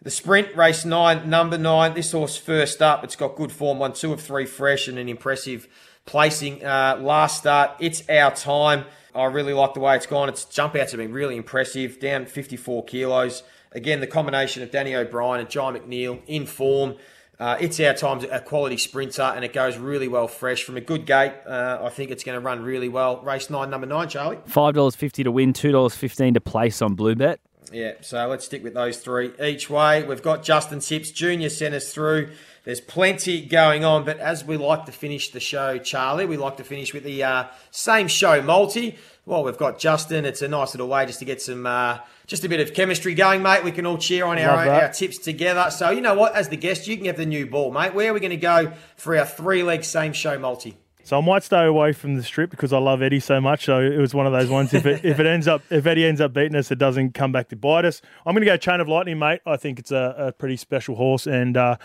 the 0.04 0.12
sprint 0.12 0.56
race 0.56 0.86
nine, 0.86 1.28
number 1.28 1.58
nine, 1.58 1.96
this 1.96 2.12
horse 2.12 2.38
first 2.38 2.80
up. 2.80 3.04
It's 3.04 3.16
got 3.16 3.36
good 3.36 3.52
form, 3.52 3.80
one, 3.80 3.94
two 3.94 4.14
of 4.14 4.22
three 4.22 4.46
fresh, 4.46 4.88
and 4.88 5.00
an 5.00 5.10
impressive 5.10 5.68
placing 6.06 6.64
uh, 6.64 7.00
last 7.02 7.40
start. 7.40 7.72
It's 7.80 8.08
our 8.08 8.30
time. 8.30 8.86
I 9.16 9.26
really 9.26 9.54
like 9.54 9.74
the 9.74 9.80
way 9.80 9.96
it's 9.96 10.06
gone. 10.06 10.30
Its 10.30 10.46
jump 10.46 10.76
outs 10.76 10.92
have 10.92 11.00
been 11.00 11.12
really 11.12 11.36
impressive, 11.38 12.00
down 12.00 12.28
54 12.28 12.86
kilos. 12.86 13.44
Again, 13.74 14.00
the 14.00 14.08
combination 14.08 14.64
of 14.64 14.72
Danny 14.72 14.96
O'Brien 14.96 15.40
and 15.42 15.50
Jai 15.50 15.72
McNeil 15.72 16.22
in 16.28 16.46
form. 16.46 16.96
Uh, 17.42 17.58
it's 17.60 17.80
our 17.80 17.96
time, 17.96 18.24
a 18.32 18.40
quality 18.40 18.78
sprinter, 18.78 19.24
and 19.24 19.44
it 19.44 19.52
goes 19.52 19.76
really 19.76 20.08
well 20.08 20.28
fresh 20.28 20.64
from 20.64 20.78
a 20.78 20.82
good 20.82 21.08
gate. 21.08 21.34
Uh, 21.44 21.80
I 21.82 21.90
think 21.90 22.12
it's 22.12 22.24
going 22.24 22.36
to 22.36 22.40
run 22.40 22.62
really 22.62 22.88
well. 22.88 23.20
Race 23.22 23.50
nine, 23.50 23.72
number 23.72 23.88
nine, 23.88 24.10
Charlie. 24.10 24.38
Five 24.46 24.76
dollars 24.76 24.96
fifty 24.96 25.24
to 25.24 25.32
win, 25.32 25.52
two 25.52 25.72
dollars 25.72 25.96
fifteen 25.96 26.36
to 26.36 26.40
place 26.40 26.84
on 26.84 26.94
Blue 26.94 27.16
Bet. 27.16 27.40
Yeah, 27.72 27.94
so 28.02 28.28
let's 28.28 28.46
stick 28.46 28.64
with 28.64 28.76
those 28.76 28.98
three 28.98 29.32
each 29.44 29.72
way. 29.72 30.04
We've 30.04 30.22
got 30.22 30.44
Justin 30.44 30.82
Sips, 30.82 31.10
Junior 31.10 31.50
sent 31.50 31.74
us 31.74 31.92
through. 31.92 32.30
There's 32.64 32.82
plenty 32.82 33.44
going 33.44 33.84
on, 33.84 34.06
but 34.06 34.20
as 34.20 34.46
we 34.46 34.56
like 34.58 34.86
to 34.86 34.92
finish 34.92 35.32
the 35.32 35.40
show, 35.40 35.80
Charlie, 35.80 36.28
we 36.28 36.38
like 36.38 36.58
to 36.58 36.64
finish 36.64 36.94
with 36.94 37.04
the 37.04 37.24
uh, 37.24 37.46
same 37.72 38.08
show 38.08 38.40
multi. 38.44 39.00
Well, 39.26 39.44
we've 39.44 39.58
got 39.58 39.78
Justin. 39.78 40.26
It's 40.26 40.42
a 40.42 40.48
nice 40.48 40.74
little 40.74 40.88
way 40.88 41.06
just 41.06 41.20
to 41.20 41.26
get 41.26 41.42
some, 41.42 41.68
uh, 41.68 42.00
just 42.26 42.44
a 42.44 42.50
bit 42.50 42.60
of 42.60 42.74
chemistry 42.74 43.14
going, 43.14 43.44
mate. 43.44 43.64
We 43.64 43.72
can 43.72 43.86
all 43.86 44.00
cheer 44.00 44.26
on 44.26 44.40
our, 44.40 44.68
our 44.68 44.90
tips 44.92 45.20
together. 45.20 45.70
So, 45.70 45.92
you 45.92 46.02
know 46.02 46.16
what? 46.16 46.36
As 46.36 46.50
the 46.50 46.58
guest, 46.58 46.88
you 46.88 46.98
can 46.98 47.06
have 47.06 47.18
the 47.18 47.26
new 47.26 47.46
ball, 47.46 47.72
mate. 47.72 47.94
Where 47.94 48.10
are 48.10 48.14
we 48.14 48.20
going 48.20 48.32
to 48.32 48.38
go 48.38 48.74
for 48.98 49.16
our 49.16 49.26
three 49.26 49.62
leg 49.62 49.84
same 49.84 50.14
show 50.14 50.40
multi? 50.40 50.76
So 51.04 51.18
I 51.18 51.22
might 51.22 51.44
stay 51.44 51.66
away 51.66 51.94
from 51.94 52.16
the 52.16 52.24
strip 52.24 52.52
because 52.52 52.74
I 52.74 52.78
love 52.78 53.02
Eddie 53.02 53.20
so 53.20 53.42
much. 53.42 53.66
So 53.66 53.80
it 53.80 53.98
was 53.98 54.14
one 54.14 54.26
of 54.26 54.34
those 54.34 54.50
ones. 54.50 54.74
If 54.74 54.86
it 54.86 55.04
if 55.04 55.20
it 55.20 55.26
ends 55.26 55.48
up 55.48 55.62
if 55.70 55.86
Eddie 55.86 56.06
ends 56.06 56.22
up 56.22 56.34
beating 56.34 56.56
us, 56.56 56.72
it 56.72 56.78
doesn't 56.78 57.14
come 57.14 57.32
back 57.32 57.50
to 57.50 57.56
bite 57.56 57.86
us. 57.86 58.02
I'm 58.26 58.34
going 58.34 58.42
to 58.42 58.46
go 58.46 58.58
Chain 58.58 58.80
of 58.80 58.88
Lightning, 58.88 59.20
mate. 59.20 59.42
I 59.46 59.58
think 59.58 59.80
it's 59.80 59.92
a, 59.92 60.16
a 60.18 60.32
pretty 60.32 60.58
special 60.58 60.96
horse, 60.96 61.28
and 61.28 61.58
uh, 61.58 61.78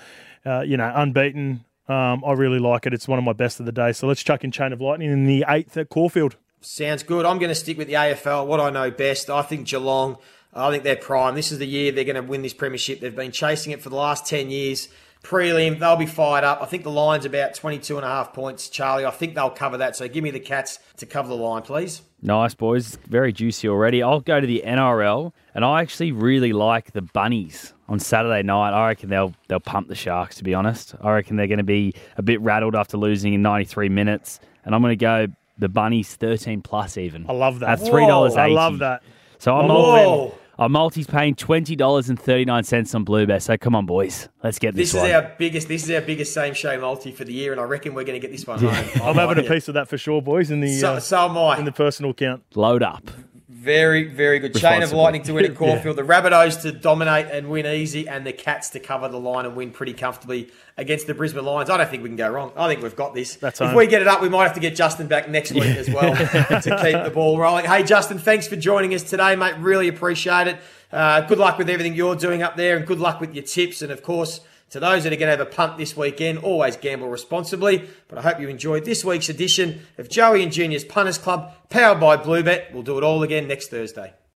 uh, 0.44 0.60
you 0.60 0.76
know, 0.76 0.92
unbeaten. 0.94 1.64
Um, 1.88 2.24
I 2.24 2.32
really 2.32 2.58
like 2.58 2.86
it. 2.86 2.94
It's 2.94 3.06
one 3.06 3.18
of 3.18 3.24
my 3.24 3.32
best 3.32 3.60
of 3.60 3.66
the 3.66 3.72
day. 3.72 3.92
So 3.92 4.06
let's 4.06 4.22
chuck 4.22 4.42
in 4.42 4.50
Chain 4.50 4.72
of 4.72 4.80
Lightning 4.80 5.10
in 5.10 5.24
the 5.24 5.44
eighth 5.48 5.76
at 5.76 5.88
Caulfield. 5.88 6.36
Sounds 6.68 7.04
good. 7.04 7.24
I'm 7.24 7.38
going 7.38 7.48
to 7.48 7.54
stick 7.54 7.78
with 7.78 7.86
the 7.86 7.94
AFL, 7.94 8.48
what 8.48 8.58
I 8.58 8.70
know 8.70 8.90
best. 8.90 9.30
I 9.30 9.42
think 9.42 9.68
Geelong, 9.68 10.18
I 10.52 10.68
think 10.72 10.82
they're 10.82 10.96
prime. 10.96 11.36
This 11.36 11.52
is 11.52 11.60
the 11.60 11.66
year 11.66 11.92
they're 11.92 12.02
going 12.02 12.16
to 12.16 12.22
win 12.22 12.42
this 12.42 12.54
premiership. 12.54 12.98
They've 12.98 13.14
been 13.14 13.30
chasing 13.30 13.70
it 13.70 13.80
for 13.80 13.88
the 13.88 13.94
last 13.94 14.26
10 14.26 14.50
years. 14.50 14.88
Prelim, 15.22 15.78
they'll 15.78 15.94
be 15.94 16.06
fired 16.06 16.42
up. 16.42 16.60
I 16.60 16.66
think 16.66 16.82
the 16.82 16.90
line's 16.90 17.24
about 17.24 17.54
22 17.54 17.98
and 17.98 18.04
a 18.04 18.08
half 18.08 18.32
points, 18.32 18.68
Charlie. 18.68 19.06
I 19.06 19.12
think 19.12 19.36
they'll 19.36 19.48
cover 19.48 19.76
that. 19.78 19.94
So 19.94 20.08
give 20.08 20.24
me 20.24 20.32
the 20.32 20.40
Cats 20.40 20.80
to 20.96 21.06
cover 21.06 21.28
the 21.28 21.36
line, 21.36 21.62
please. 21.62 22.02
Nice, 22.20 22.54
boys. 22.54 22.98
Very 23.06 23.32
juicy 23.32 23.68
already. 23.68 24.02
I'll 24.02 24.20
go 24.20 24.40
to 24.40 24.46
the 24.46 24.64
NRL, 24.66 25.32
and 25.54 25.64
I 25.64 25.82
actually 25.82 26.10
really 26.10 26.52
like 26.52 26.92
the 26.92 27.02
Bunnies 27.02 27.74
on 27.88 28.00
Saturday 28.00 28.42
night. 28.42 28.72
I 28.72 28.88
reckon 28.88 29.08
they'll 29.08 29.34
they'll 29.46 29.60
pump 29.60 29.86
the 29.86 29.94
Sharks. 29.94 30.34
To 30.38 30.44
be 30.44 30.52
honest, 30.52 30.96
I 31.00 31.12
reckon 31.12 31.36
they're 31.36 31.46
going 31.46 31.58
to 31.58 31.64
be 31.64 31.94
a 32.16 32.22
bit 32.22 32.40
rattled 32.40 32.74
after 32.74 32.96
losing 32.96 33.34
in 33.34 33.42
93 33.42 33.88
minutes, 33.88 34.40
and 34.64 34.74
I'm 34.74 34.82
going 34.82 34.90
to 34.90 34.96
go 34.96 35.28
the 35.58 35.68
Bunnies 35.68 36.14
13 36.16 36.62
plus 36.62 36.96
even. 36.96 37.26
I 37.28 37.32
love 37.32 37.60
that. 37.60 37.80
At 37.80 37.86
three 37.86 38.06
dollars 38.06 38.36
I 38.36 38.48
love 38.48 38.78
that. 38.80 39.02
So 39.38 39.56
I'm 39.56 39.68
Whoa. 39.68 40.34
Our 40.58 40.70
multi's 40.70 41.06
paying 41.06 41.34
twenty 41.34 41.76
dollars 41.76 42.08
and 42.08 42.18
thirty 42.18 42.46
nine 42.46 42.64
cents 42.64 42.94
on 42.94 43.04
Bluebet. 43.04 43.42
So 43.42 43.58
come 43.58 43.74
on, 43.74 43.84
boys, 43.84 44.30
let's 44.42 44.58
get 44.58 44.74
this, 44.74 44.92
This 44.92 44.94
is 45.02 45.02
one. 45.02 45.10
our 45.22 45.34
biggest. 45.36 45.68
This 45.68 45.84
is 45.84 45.90
our 45.90 46.00
biggest 46.00 46.32
same 46.32 46.54
show 46.54 46.80
multi 46.80 47.12
for 47.12 47.24
the 47.24 47.32
year, 47.34 47.52
and 47.52 47.60
I 47.60 47.64
reckon 47.64 47.92
we're 47.92 48.04
going 48.04 48.18
to 48.18 48.26
get 48.26 48.32
this 48.34 48.46
one 48.46 48.60
home. 48.60 48.70
I 48.70 49.00
I'm 49.06 49.14
having 49.16 49.44
a 49.44 49.46
piece 49.46 49.68
of 49.68 49.74
that 49.74 49.86
for 49.86 49.98
sure, 49.98 50.22
boys. 50.22 50.50
In 50.50 50.60
the 50.60 50.72
So, 50.78 50.94
uh, 50.94 51.00
so 51.00 51.28
am 51.28 51.36
I. 51.36 51.58
in 51.58 51.66
the 51.66 51.72
personal 51.72 52.12
account. 52.12 52.42
Load 52.54 52.82
up. 52.82 53.10
Very, 53.66 54.04
very 54.04 54.38
good. 54.38 54.54
Chain 54.54 54.84
of 54.84 54.92
lightning 54.92 55.24
to 55.24 55.32
win 55.32 55.44
at 55.44 55.54
Caulfield. 55.56 55.96
The 55.96 56.02
Rabbitohs 56.02 56.62
to 56.62 56.70
dominate 56.70 57.26
and 57.26 57.50
win 57.50 57.66
easy, 57.66 58.08
and 58.08 58.24
the 58.24 58.32
Cats 58.32 58.70
to 58.70 58.80
cover 58.80 59.08
the 59.08 59.18
line 59.18 59.44
and 59.44 59.56
win 59.56 59.72
pretty 59.72 59.92
comfortably 59.92 60.52
against 60.76 61.08
the 61.08 61.14
Brisbane 61.14 61.44
Lions. 61.44 61.68
I 61.68 61.76
don't 61.76 61.90
think 61.90 62.04
we 62.04 62.08
can 62.08 62.16
go 62.16 62.30
wrong. 62.30 62.52
I 62.56 62.68
think 62.68 62.80
we've 62.80 62.94
got 62.94 63.12
this. 63.12 63.34
That's 63.34 63.60
if 63.60 63.66
home. 63.66 63.76
we 63.76 63.88
get 63.88 64.02
it 64.02 64.06
up, 64.06 64.22
we 64.22 64.28
might 64.28 64.44
have 64.44 64.54
to 64.54 64.60
get 64.60 64.76
Justin 64.76 65.08
back 65.08 65.28
next 65.28 65.50
week 65.50 65.64
as 65.64 65.90
well 65.90 66.14
to 66.16 66.78
keep 66.80 67.04
the 67.04 67.10
ball 67.12 67.40
rolling. 67.40 67.64
Hey, 67.64 67.82
Justin, 67.82 68.18
thanks 68.18 68.46
for 68.46 68.54
joining 68.54 68.94
us 68.94 69.02
today, 69.02 69.34
mate. 69.34 69.56
Really 69.58 69.88
appreciate 69.88 70.46
it. 70.46 70.58
Uh, 70.92 71.22
good 71.22 71.38
luck 71.38 71.58
with 71.58 71.68
everything 71.68 71.96
you're 71.96 72.14
doing 72.14 72.44
up 72.44 72.56
there, 72.56 72.76
and 72.76 72.86
good 72.86 73.00
luck 73.00 73.20
with 73.20 73.34
your 73.34 73.42
tips. 73.42 73.82
And 73.82 73.90
of 73.90 74.00
course, 74.00 74.42
to 74.70 74.80
those 74.80 75.04
that 75.04 75.12
are 75.12 75.16
going 75.16 75.30
to 75.32 75.36
have 75.36 75.40
a 75.40 75.46
punt 75.46 75.78
this 75.78 75.96
weekend, 75.96 76.38
always 76.38 76.76
gamble 76.76 77.08
responsibly. 77.08 77.88
But 78.08 78.18
I 78.18 78.22
hope 78.22 78.40
you 78.40 78.48
enjoyed 78.48 78.84
this 78.84 79.04
week's 79.04 79.28
edition 79.28 79.82
of 79.98 80.08
Joey 80.08 80.42
and 80.42 80.52
Junior's 80.52 80.84
Punters 80.84 81.18
Club, 81.18 81.52
powered 81.70 82.00
by 82.00 82.16
Bluebet. 82.16 82.72
We'll 82.72 82.82
do 82.82 82.98
it 82.98 83.04
all 83.04 83.22
again 83.22 83.46
next 83.46 83.68
Thursday. 83.68 84.12